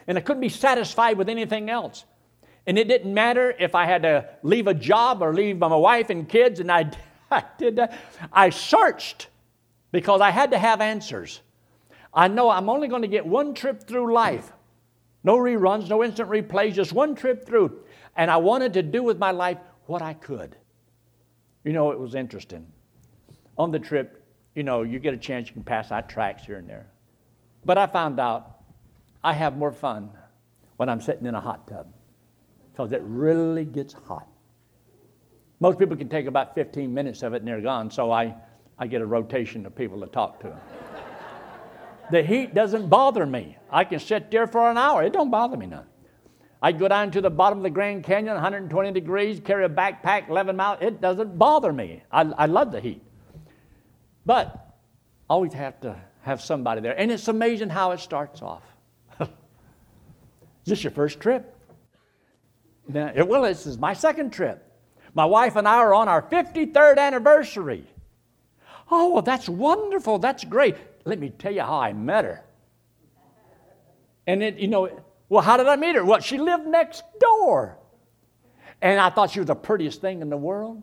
[0.06, 2.04] And I couldn't be satisfied with anything else.
[2.66, 6.10] And it didn't matter if I had to leave a job or leave my wife
[6.10, 6.90] and kids, and I,
[7.30, 7.98] I did that.
[8.32, 9.28] I searched
[9.92, 11.40] because I had to have answers.
[12.12, 14.52] I know I'm only going to get one trip through life.
[15.22, 17.80] No reruns, no instant replays, just one trip through.
[18.16, 20.56] And I wanted to do with my life what I could.
[21.66, 22.64] You know, it was interesting.
[23.58, 24.24] On the trip,
[24.54, 26.86] you know, you get a chance, you can pass out tracts here and there.
[27.64, 28.60] But I found out
[29.24, 30.10] I have more fun
[30.76, 31.88] when I'm sitting in a hot tub
[32.70, 34.28] because it really gets hot.
[35.58, 38.36] Most people can take about 15 minutes of it and they're gone, so I,
[38.78, 40.56] I get a rotation of people to talk to.
[42.08, 43.56] The heat doesn't bother me.
[43.68, 45.02] I can sit there for an hour.
[45.02, 45.86] It don't bother me none.
[46.62, 50.28] I go down to the bottom of the Grand Canyon, 120 degrees, carry a backpack,
[50.30, 50.78] 11 miles.
[50.80, 52.02] It doesn't bother me.
[52.10, 53.02] I, I love the heat.
[54.24, 54.74] But
[55.28, 56.98] always have to have somebody there.
[56.98, 58.62] And it's amazing how it starts off.
[59.20, 59.28] is
[60.64, 61.54] this your first trip?
[62.88, 64.62] Now, well, this is my second trip.
[65.14, 67.86] My wife and I are on our 53rd anniversary.
[68.90, 70.18] Oh, well, that's wonderful.
[70.18, 70.76] That's great.
[71.04, 72.44] Let me tell you how I met her.
[74.26, 74.90] And it, you know,
[75.28, 76.04] well, how did I meet her?
[76.04, 77.78] Well, she lived next door.
[78.80, 80.82] And I thought she was the prettiest thing in the world.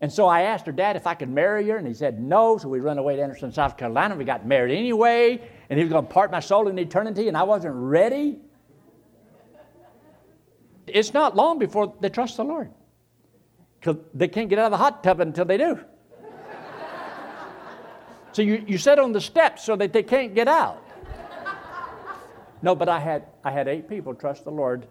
[0.00, 2.58] And so I asked her dad if I could marry her, and he said no.
[2.58, 4.16] So we ran away to Anderson, South Carolina.
[4.16, 7.36] We got married anyway, and he was going to part my soul in eternity, and
[7.36, 8.40] I wasn't ready.
[10.86, 12.70] It's not long before they trust the Lord
[13.78, 15.78] because they can't get out of the hot tub until they do.
[18.32, 20.81] So you, you sit on the steps so that they can't get out.
[22.62, 24.86] No, but I had, I had eight people trust the Lord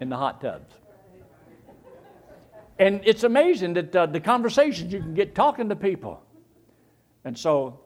[0.00, 0.74] in the hot tubs.
[2.78, 6.22] And it's amazing that uh, the conversations you can get talking to people.
[7.24, 7.80] And so,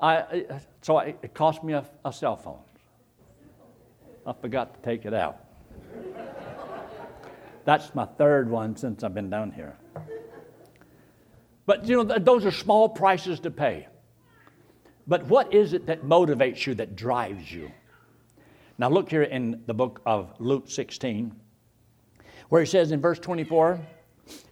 [0.00, 0.44] I,
[0.80, 2.60] so I, it cost me a, a cell phone.
[4.24, 5.44] I forgot to take it out.
[7.64, 9.76] That's my third one since I've been down here.
[11.66, 13.88] But you know, those are small prices to pay.
[15.08, 17.72] But what is it that motivates you, that drives you?
[18.78, 21.34] Now, look here in the book of Luke 16,
[22.48, 23.80] where he says in verse 24,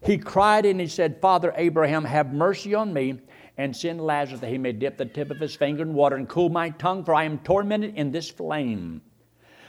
[0.05, 3.21] He cried and he said, Father Abraham, have mercy on me
[3.57, 6.29] and send Lazarus that he may dip the tip of his finger in water and
[6.29, 9.03] cool my tongue, for I am tormented in this flame.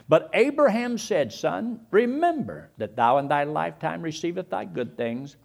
[0.08, 5.38] But Abraham said, Son, remember that thou in thy lifetime receiveth thy good things,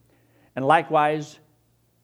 [0.54, 1.38] and likewise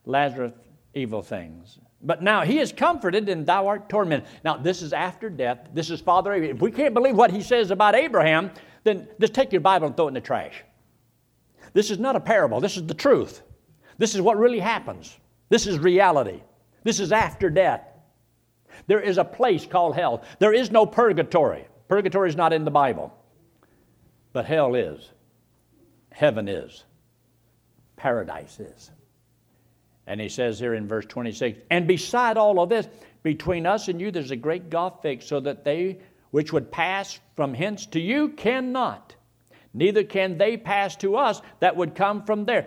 [0.04, 0.52] Lazarus
[0.94, 1.78] evil things.
[2.02, 4.28] But now he is comforted and thou art tormented.
[4.44, 5.68] Now, this is after death.
[5.72, 6.56] This is Father Abraham.
[6.56, 8.50] If we can't believe what he says about Abraham,
[8.82, 10.64] then just take your Bible and throw it in the trash.
[11.74, 13.42] This is not a parable, this is the truth.
[13.98, 15.16] This is what really happens.
[15.48, 16.42] This is reality.
[16.82, 17.86] This is after death.
[18.86, 20.24] There is a place called hell.
[20.38, 21.68] There is no purgatory.
[21.88, 23.14] Purgatory is not in the Bible.
[24.32, 25.10] But hell is.
[26.10, 26.84] Heaven is.
[27.96, 28.90] Paradise is.
[30.06, 32.88] And he says here in verse 26 And beside all of this,
[33.22, 35.98] between us and you, there's a great gulf fixed, so that they
[36.32, 39.14] which would pass from hence to you cannot,
[39.74, 42.66] neither can they pass to us that would come from there.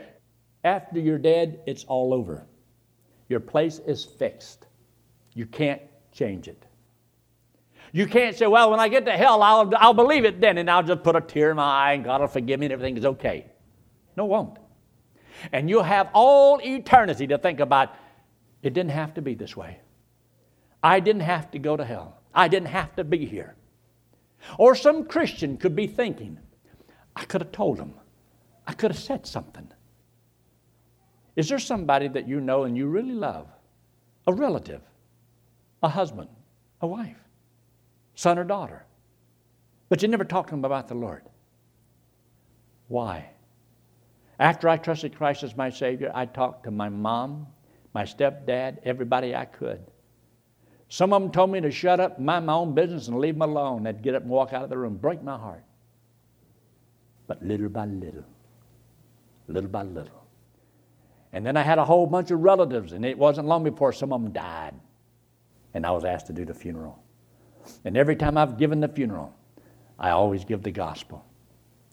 [0.63, 2.45] After you're dead, it's all over.
[3.27, 4.67] Your place is fixed.
[5.33, 5.81] You can't
[6.11, 6.63] change it.
[7.91, 10.69] You can't say, well, when I get to hell, I'll, I'll believe it then, and
[10.69, 12.97] I'll just put a tear in my eye, and God will forgive me, and everything
[12.97, 13.45] is okay.
[14.15, 14.57] No, won't.
[15.51, 17.95] And you'll have all eternity to think about
[18.61, 19.79] it didn't have to be this way.
[20.83, 22.17] I didn't have to go to hell.
[22.33, 23.55] I didn't have to be here.
[24.57, 26.39] Or some Christian could be thinking,
[27.15, 27.93] I could have told him.
[28.67, 29.71] I could have said something.
[31.35, 33.47] Is there somebody that you know and you really love?
[34.27, 34.81] A relative,
[35.83, 36.29] a husband,
[36.81, 37.17] a wife,
[38.15, 38.85] son or daughter.
[39.89, 41.23] But you never talk to them about the Lord.
[42.87, 43.29] Why?
[44.39, 47.47] After I trusted Christ as my Savior, I talked to my mom,
[47.93, 49.79] my stepdad, everybody I could.
[50.89, 53.41] Some of them told me to shut up, mind my own business, and leave them
[53.41, 53.83] alone.
[53.83, 55.63] They'd get up and walk out of the room, break my heart.
[57.27, 58.25] But little by little,
[59.47, 60.25] little by little.
[61.33, 64.13] And then I had a whole bunch of relatives, and it wasn't long before some
[64.13, 64.75] of them died.
[65.73, 67.01] And I was asked to do the funeral.
[67.83, 69.33] And every time I've given the funeral,
[69.97, 71.25] I always give the gospel,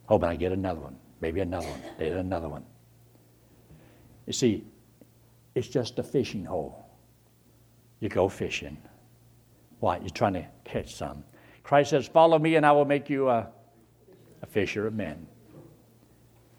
[0.07, 2.65] hoping I get another one, maybe another one, maybe another one.
[4.27, 4.65] You see,
[5.55, 6.83] it's just a fishing hole
[8.03, 8.77] you go fishing.
[9.79, 9.99] Why?
[9.99, 11.23] You're trying to catch some.
[11.63, 13.49] Christ says, Follow me, and I will make you a,
[14.43, 15.25] a fisher of men.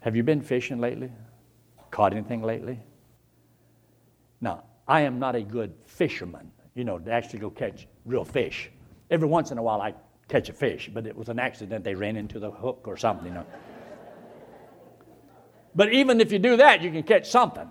[0.00, 1.12] Have you been fishing lately?
[1.90, 2.80] Caught anything lately?
[4.40, 8.70] Now, I am not a good fisherman, you know, to actually go catch real fish.
[9.10, 9.92] Every once in a while, I
[10.28, 11.84] catch a fish, but it was an accident.
[11.84, 13.26] They ran into the hook or something.
[13.26, 13.46] You know.
[15.74, 17.68] But even if you do that, you can catch something.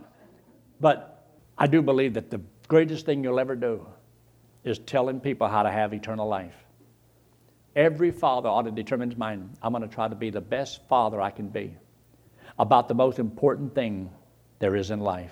[0.80, 1.26] But
[1.58, 3.86] I do believe that the greatest thing you'll ever do
[4.64, 6.56] is telling people how to have eternal life.
[7.76, 10.88] Every father ought to determine his mind I'm going to try to be the best
[10.88, 11.76] father I can be
[12.60, 14.12] about the most important thing
[14.60, 15.32] there is in life.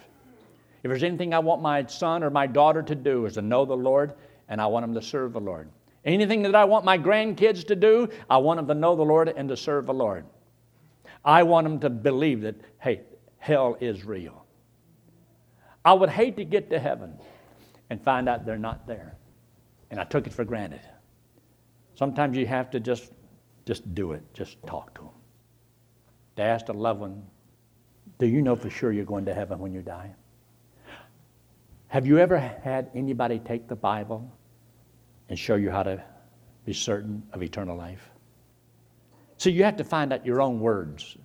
[0.83, 3.65] If there's anything I want my son or my daughter to do is to know
[3.65, 4.13] the Lord
[4.49, 5.69] and I want them to serve the Lord.
[6.03, 9.29] Anything that I want my grandkids to do, I want them to know the Lord
[9.29, 10.25] and to serve the Lord.
[11.23, 13.01] I want them to believe that, hey,
[13.37, 14.45] hell is real.
[15.83, 17.17] I would hate to get to heaven
[17.89, 19.17] and find out they're not there.
[19.89, 20.81] And I took it for granted.
[21.95, 23.11] Sometimes you have to just,
[23.65, 25.11] just do it, just talk to them.
[26.37, 27.23] To ask a loved one,
[28.17, 30.13] do you know for sure you're going to heaven when you die?
[31.87, 34.31] Have you ever had anybody take the Bible
[35.27, 36.01] and show you how to
[36.63, 38.10] be certain of eternal life?
[39.41, 41.17] So you have to find out your own words,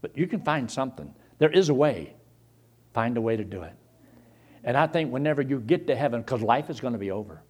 [0.00, 1.12] but you can find something.
[1.38, 2.14] There is a way.
[2.92, 3.72] Find a way to do it.
[4.62, 7.42] And I think whenever you get to heaven, because life is going to be over,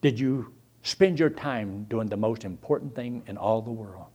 [0.00, 4.06] did you spend your time doing the most important thing in all the world?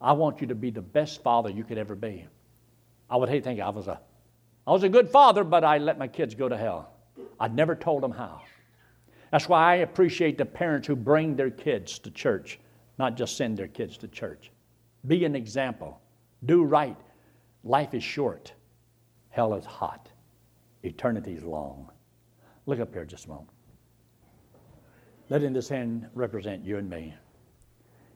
[0.00, 2.26] I want you to be the best father you could ever be.
[3.10, 4.00] I would hate to think I was a,
[4.68, 6.92] I was a good father, but I let my kids go to hell.
[7.40, 8.42] I never told them how.
[9.32, 12.60] That's why I appreciate the parents who bring their kids to church,
[12.98, 14.50] not just send their kids to church.
[15.06, 16.00] Be an example.
[16.44, 16.96] Do right.
[17.64, 18.52] Life is short.
[19.30, 20.08] Hell is hot.
[20.82, 21.90] Eternity is long.
[22.66, 23.50] Look up here just a moment.
[25.28, 27.14] Let in this hand represent you and me.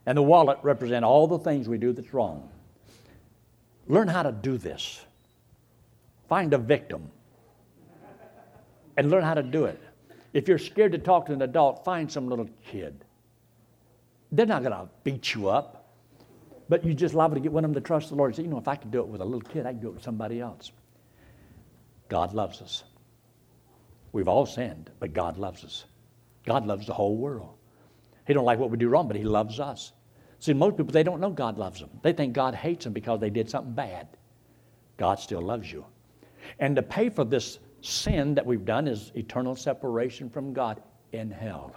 [0.06, 2.48] And the wallet represent all the things we do that's wrong.
[3.86, 5.04] Learn how to do this.
[6.28, 7.10] Find a victim
[8.96, 9.80] and learn how to do it.
[10.32, 13.04] If you're scared to talk to an adult, find some little kid.
[14.32, 15.94] They're not going to beat you up,
[16.68, 18.48] but you just liable to get one of them to trust the Lord say, you
[18.48, 20.04] know, if I could do it with a little kid, I can do it with
[20.04, 20.70] somebody else.
[22.08, 22.84] God loves us.
[24.12, 25.84] We've all sinned, but God loves us.
[26.44, 27.54] God loves the whole world.
[28.26, 29.92] He don't like what we do wrong, but He loves us.
[30.38, 31.90] See, most people they don't know God loves them.
[32.02, 34.08] They think God hates them because they did something bad.
[34.96, 35.84] God still loves you.
[36.58, 41.30] And to pay for this sin that we've done is eternal separation from God in
[41.30, 41.74] hell.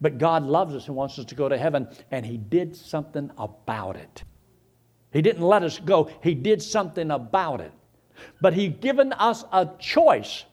[0.00, 3.30] But God loves us and wants us to go to heaven, and He did something
[3.38, 4.24] about it.
[5.12, 7.72] He didn't let us go, He did something about it.
[8.40, 10.44] But He's given us a choice.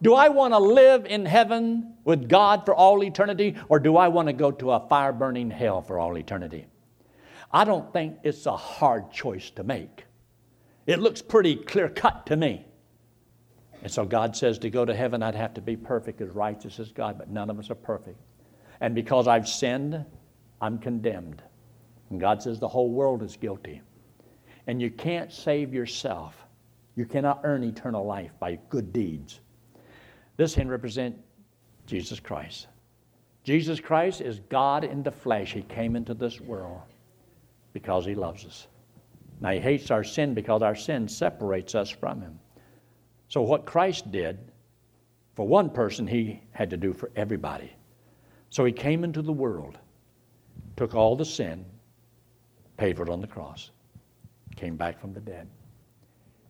[0.00, 4.08] Do I want to live in heaven with God for all eternity, or do I
[4.08, 6.66] want to go to a fire burning hell for all eternity?
[7.52, 10.04] I don't think it's a hard choice to make.
[10.86, 12.64] It looks pretty clear cut to me.
[13.82, 16.78] And so God says to go to heaven, I'd have to be perfect, as righteous
[16.78, 18.18] as God, but none of us are perfect.
[18.80, 20.04] And because I've sinned,
[20.60, 21.42] I'm condemned.
[22.10, 23.82] And God says the whole world is guilty.
[24.66, 26.36] And you can't save yourself.
[26.94, 29.40] You cannot earn eternal life by good deeds.
[30.36, 31.18] This hymn represents
[31.86, 32.68] Jesus Christ.
[33.44, 35.52] Jesus Christ is God in the flesh.
[35.52, 36.80] He came into this world
[37.72, 38.66] because he loves us.
[39.40, 42.38] Now, he hates our sin because our sin separates us from him.
[43.28, 44.38] So, what Christ did
[45.34, 47.72] for one person, he had to do for everybody.
[48.50, 49.78] So, he came into the world,
[50.76, 51.64] took all the sin,
[52.76, 53.70] paid for it on the cross,
[54.56, 55.48] came back from the dead.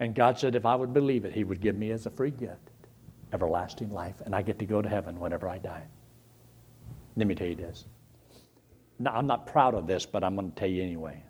[0.00, 2.30] And God said, if I would believe it, he would give me as a free
[2.30, 2.70] gift
[3.32, 5.82] everlasting life, and I get to go to heaven whenever I die.
[7.16, 7.84] Let me tell you this.
[8.98, 11.22] Now, I'm not proud of this, but I'm going to tell you anyway.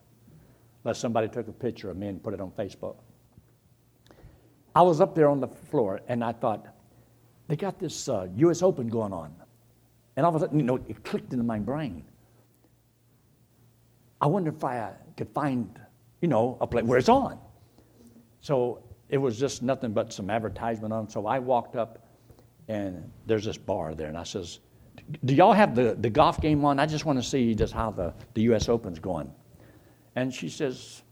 [0.84, 2.96] Unless somebody took a picture of me and put it on Facebook.
[4.74, 6.66] I was up there on the floor and I thought,
[7.48, 8.62] they got this uh, U.S.
[8.62, 9.34] Open going on.
[10.18, 12.02] And all of a sudden, you know, it clicked into my brain.
[14.20, 15.78] I wonder if I could find,
[16.20, 17.38] you know, a place where it's on.
[18.40, 21.08] So it was just nothing but some advertisement on.
[21.08, 22.08] So I walked up
[22.66, 24.08] and there's this bar there.
[24.08, 24.58] And I says,
[25.24, 26.80] do y'all have the, the golf game on?
[26.80, 28.68] I just want to see just how the, the U.S.
[28.68, 29.30] Open's going.
[30.16, 31.02] And she says,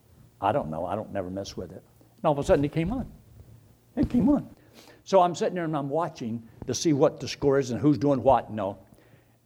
[0.40, 0.84] I don't know.
[0.84, 1.84] I don't never mess with it.
[2.16, 3.06] And all of a sudden it came on.
[3.94, 4.48] It came on.
[5.04, 7.98] So I'm sitting there and I'm watching to see what the score is and who's
[7.98, 8.78] doing what, know.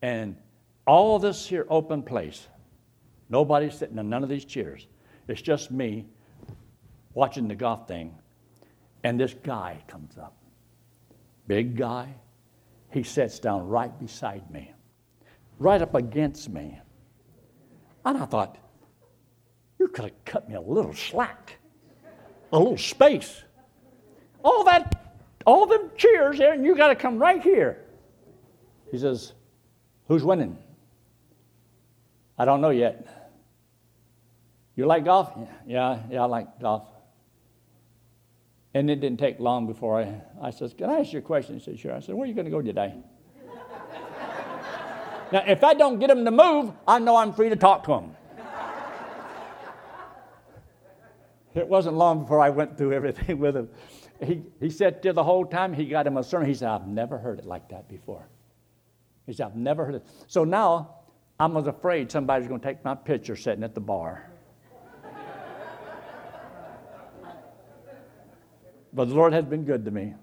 [0.01, 0.35] And
[0.87, 2.47] all this here open place,
[3.29, 4.87] nobody's sitting in none of these chairs.
[5.27, 6.05] It's just me
[7.13, 8.15] watching the golf thing.
[9.03, 10.35] And this guy comes up.
[11.47, 12.13] Big guy.
[12.91, 14.71] He sits down right beside me,
[15.59, 16.77] right up against me.
[18.03, 18.57] And I thought,
[19.79, 21.57] you could have cut me a little slack,
[22.51, 23.43] a little space
[24.43, 27.83] all that, all them cheers there, and you got to come right here.
[28.91, 29.33] He says,
[30.11, 30.57] Who's winning?
[32.37, 33.07] I don't know yet.
[34.75, 35.31] You like golf?
[35.65, 36.83] Yeah, yeah, I like golf.
[38.73, 41.57] And it didn't take long before I, I says, Can I ask you a question?
[41.57, 41.95] He said, Sure.
[41.95, 42.93] I said, Where are you going to go today?
[45.31, 47.93] now, if I don't get him to move, I know I'm free to talk to
[47.93, 48.11] him.
[51.55, 53.69] it wasn't long before I went through everything with him
[54.21, 55.73] he, he sat there the whole time.
[55.73, 56.49] He got him a sermon.
[56.49, 58.27] He said, I've never heard it like that before.
[59.25, 60.05] He said, I've never heard it.
[60.27, 60.95] So now
[61.39, 64.29] I was afraid somebody's going to take my picture sitting at the bar.
[68.93, 70.13] but the Lord has been good to me.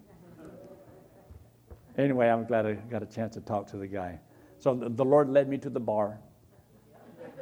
[1.96, 4.20] Anyway, I'm glad I got a chance to talk to the guy.
[4.60, 6.20] So the, the Lord led me to the bar.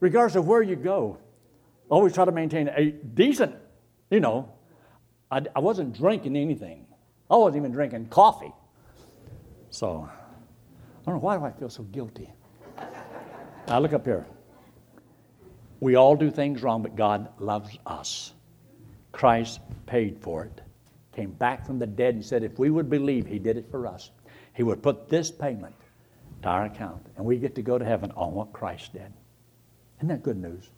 [0.00, 1.18] Regardless of where you go,
[1.88, 3.56] always try to maintain a decent,
[4.10, 4.52] you know,
[5.30, 6.86] I, I wasn't drinking anything.
[7.30, 8.52] I wasn't even drinking coffee.
[9.70, 12.32] So, I don't know, why do I feel so guilty?
[13.68, 14.26] now, look up here.
[15.78, 18.32] We all do things wrong, but God loves us.
[19.12, 20.60] Christ paid for it.
[21.14, 23.86] Came back from the dead and said, if we would believe He did it for
[23.86, 24.10] us,
[24.54, 25.74] He would put this payment
[26.42, 29.12] to our account, and we get to go to heaven on what Christ did.
[29.98, 30.70] Isn't that good news?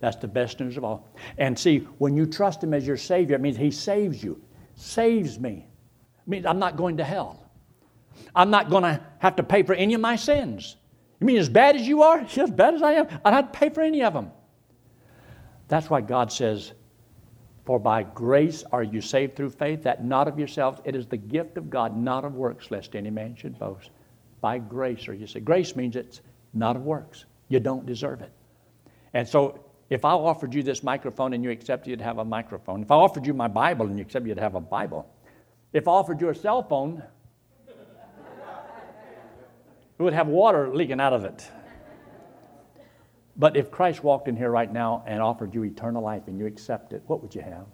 [0.00, 1.08] That's the best news of all.
[1.36, 4.40] And see, when you trust Him as your Savior, it means He saves you.
[4.74, 5.69] Saves me.
[6.26, 7.50] It means I'm not going to hell.
[8.34, 10.76] I'm not going to have to pay for any of my sins.
[11.20, 12.18] You mean as bad as you are?
[12.36, 13.06] As bad as I am?
[13.24, 14.30] I don't have to pay for any of them.
[15.68, 16.72] That's why God says,
[17.64, 20.80] For by grace are you saved through faith, that not of yourselves.
[20.84, 23.90] It is the gift of God, not of works, lest any man should boast.
[24.40, 25.44] By grace are you saved.
[25.44, 26.22] Grace means it's
[26.54, 27.26] not of works.
[27.48, 28.32] You don't deserve it.
[29.12, 29.60] And so
[29.90, 32.82] if I offered you this microphone and you accepted, you'd have a microphone.
[32.82, 35.08] If I offered you my Bible and you accepted, you'd have a Bible.
[35.72, 37.02] If offered you a cell phone,
[39.98, 41.48] it would have water leaking out of it.
[43.36, 46.46] But if Christ walked in here right now and offered you eternal life and you
[46.46, 47.66] accept it, what would you have?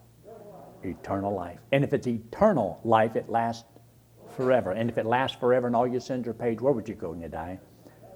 [0.84, 1.58] Eternal life.
[1.72, 3.64] And if it's eternal life, it lasts
[4.36, 4.72] forever.
[4.72, 7.10] And if it lasts forever and all your sins are paid, where would you go
[7.10, 7.58] when you die?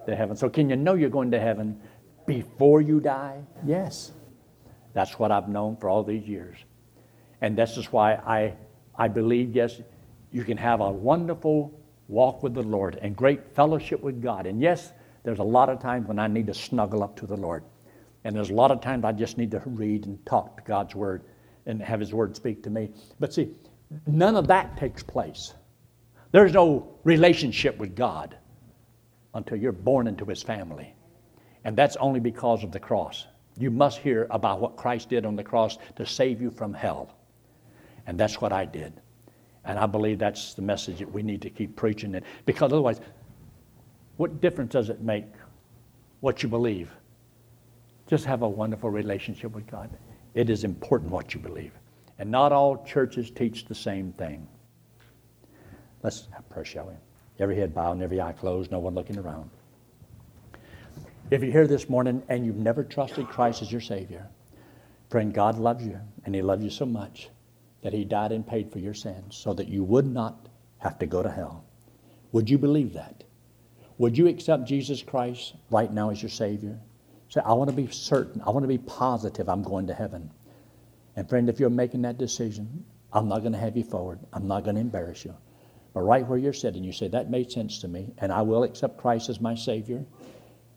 [0.07, 0.37] To heaven.
[0.37, 1.81] So can you know you're going to heaven
[2.27, 3.43] before you die?
[3.65, 4.13] Yes.
[4.93, 6.59] That's what I've known for all these years.
[7.41, 8.55] And this is why I,
[9.01, 9.81] I believe, yes,
[10.31, 11.73] you can have a wonderful
[12.09, 14.47] walk with the Lord and great fellowship with God.
[14.47, 14.93] And yes,
[15.23, 17.65] there's a lot of times when I need to snuggle up to the Lord.
[18.25, 20.95] And there's a lot of times I just need to read and talk to God's
[20.95, 21.23] Word
[21.65, 22.91] and have His Word speak to me.
[23.19, 23.49] But see,
[24.07, 25.55] none of that takes place.
[26.31, 28.37] There's no relationship with God
[29.33, 30.95] until you're born into His family.
[31.65, 33.27] And that's only because of the cross.
[33.57, 37.17] You must hear about what Christ did on the cross to save you from hell.
[38.11, 38.93] And that's what I did.
[39.65, 42.25] And I believe that's the message that we need to keep preaching it.
[42.45, 43.01] Because otherwise,
[44.17, 45.27] what difference does it make
[46.19, 46.91] what you believe?
[48.09, 49.91] Just have a wonderful relationship with God.
[50.35, 51.71] It is important what you believe.
[52.19, 54.45] And not all churches teach the same thing.
[56.03, 56.95] Let's have prayer, shall we?
[57.39, 59.51] Every head bowed and every eye closed, no one looking around.
[61.31, 64.27] If you're here this morning and you've never trusted Christ as your Savior,
[65.11, 67.31] friend, God loves you, and He loves you so much
[67.83, 71.07] that He died and paid for your sins so that you would not have to
[71.07, 71.65] go to hell.
[72.33, 73.25] Would you believe that?
[73.99, 76.79] Would you accept Jesus Christ right now as your Savior?
[77.29, 80.31] Say, I want to be certain, I want to be positive I'm going to heaven.
[81.17, 84.21] And friend, if you're making that decision, I'm not going to have you forward.
[84.33, 85.35] I'm not going to embarrass you.
[85.93, 88.63] But right where you're sitting, you say, That made sense to me, and I will
[88.63, 90.05] accept Christ as my Savior.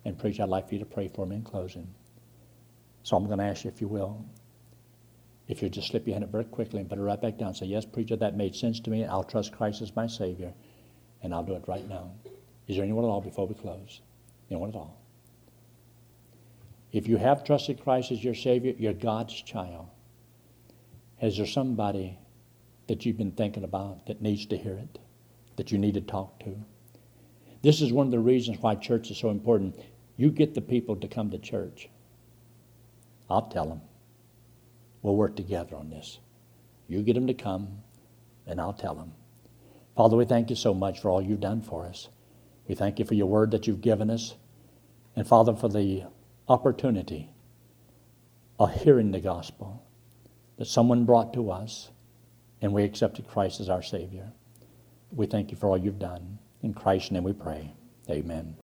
[0.05, 1.87] And, preach, I'd like for you to pray for me in closing.
[3.03, 4.25] So I'm going to ask you, if you will,
[5.47, 7.53] if you just slip your hand up very quickly and put it right back down,
[7.53, 9.05] say, Yes, preacher, that made sense to me.
[9.05, 10.53] I'll trust Christ as my Savior,
[11.21, 12.11] and I'll do it right now.
[12.67, 14.01] Is there anyone at all before we close?
[14.49, 14.97] Anyone at all?
[16.91, 19.87] If you have trusted Christ as your Savior, you're God's child.
[21.21, 22.19] Is there somebody
[22.87, 24.99] that you've been thinking about that needs to hear it,
[25.55, 26.55] that you need to talk to?
[27.63, 29.75] This is one of the reasons why church is so important.
[30.17, 31.89] You get the people to come to church.
[33.29, 33.81] I'll tell them.
[35.03, 36.17] We'll work together on this.
[36.87, 37.83] You get them to come,
[38.47, 39.11] and I'll tell them.
[39.95, 42.09] Father, we thank you so much for all you've done for us.
[42.67, 44.35] We thank you for your word that you've given us.
[45.15, 46.05] And Father, for the
[46.47, 47.29] opportunity
[48.59, 49.83] of hearing the gospel
[50.57, 51.89] that someone brought to us,
[52.61, 54.31] and we accepted Christ as our Savior.
[55.11, 56.39] We thank you for all you've done.
[56.61, 57.73] In Christ's name we pray.
[58.09, 58.55] Amen.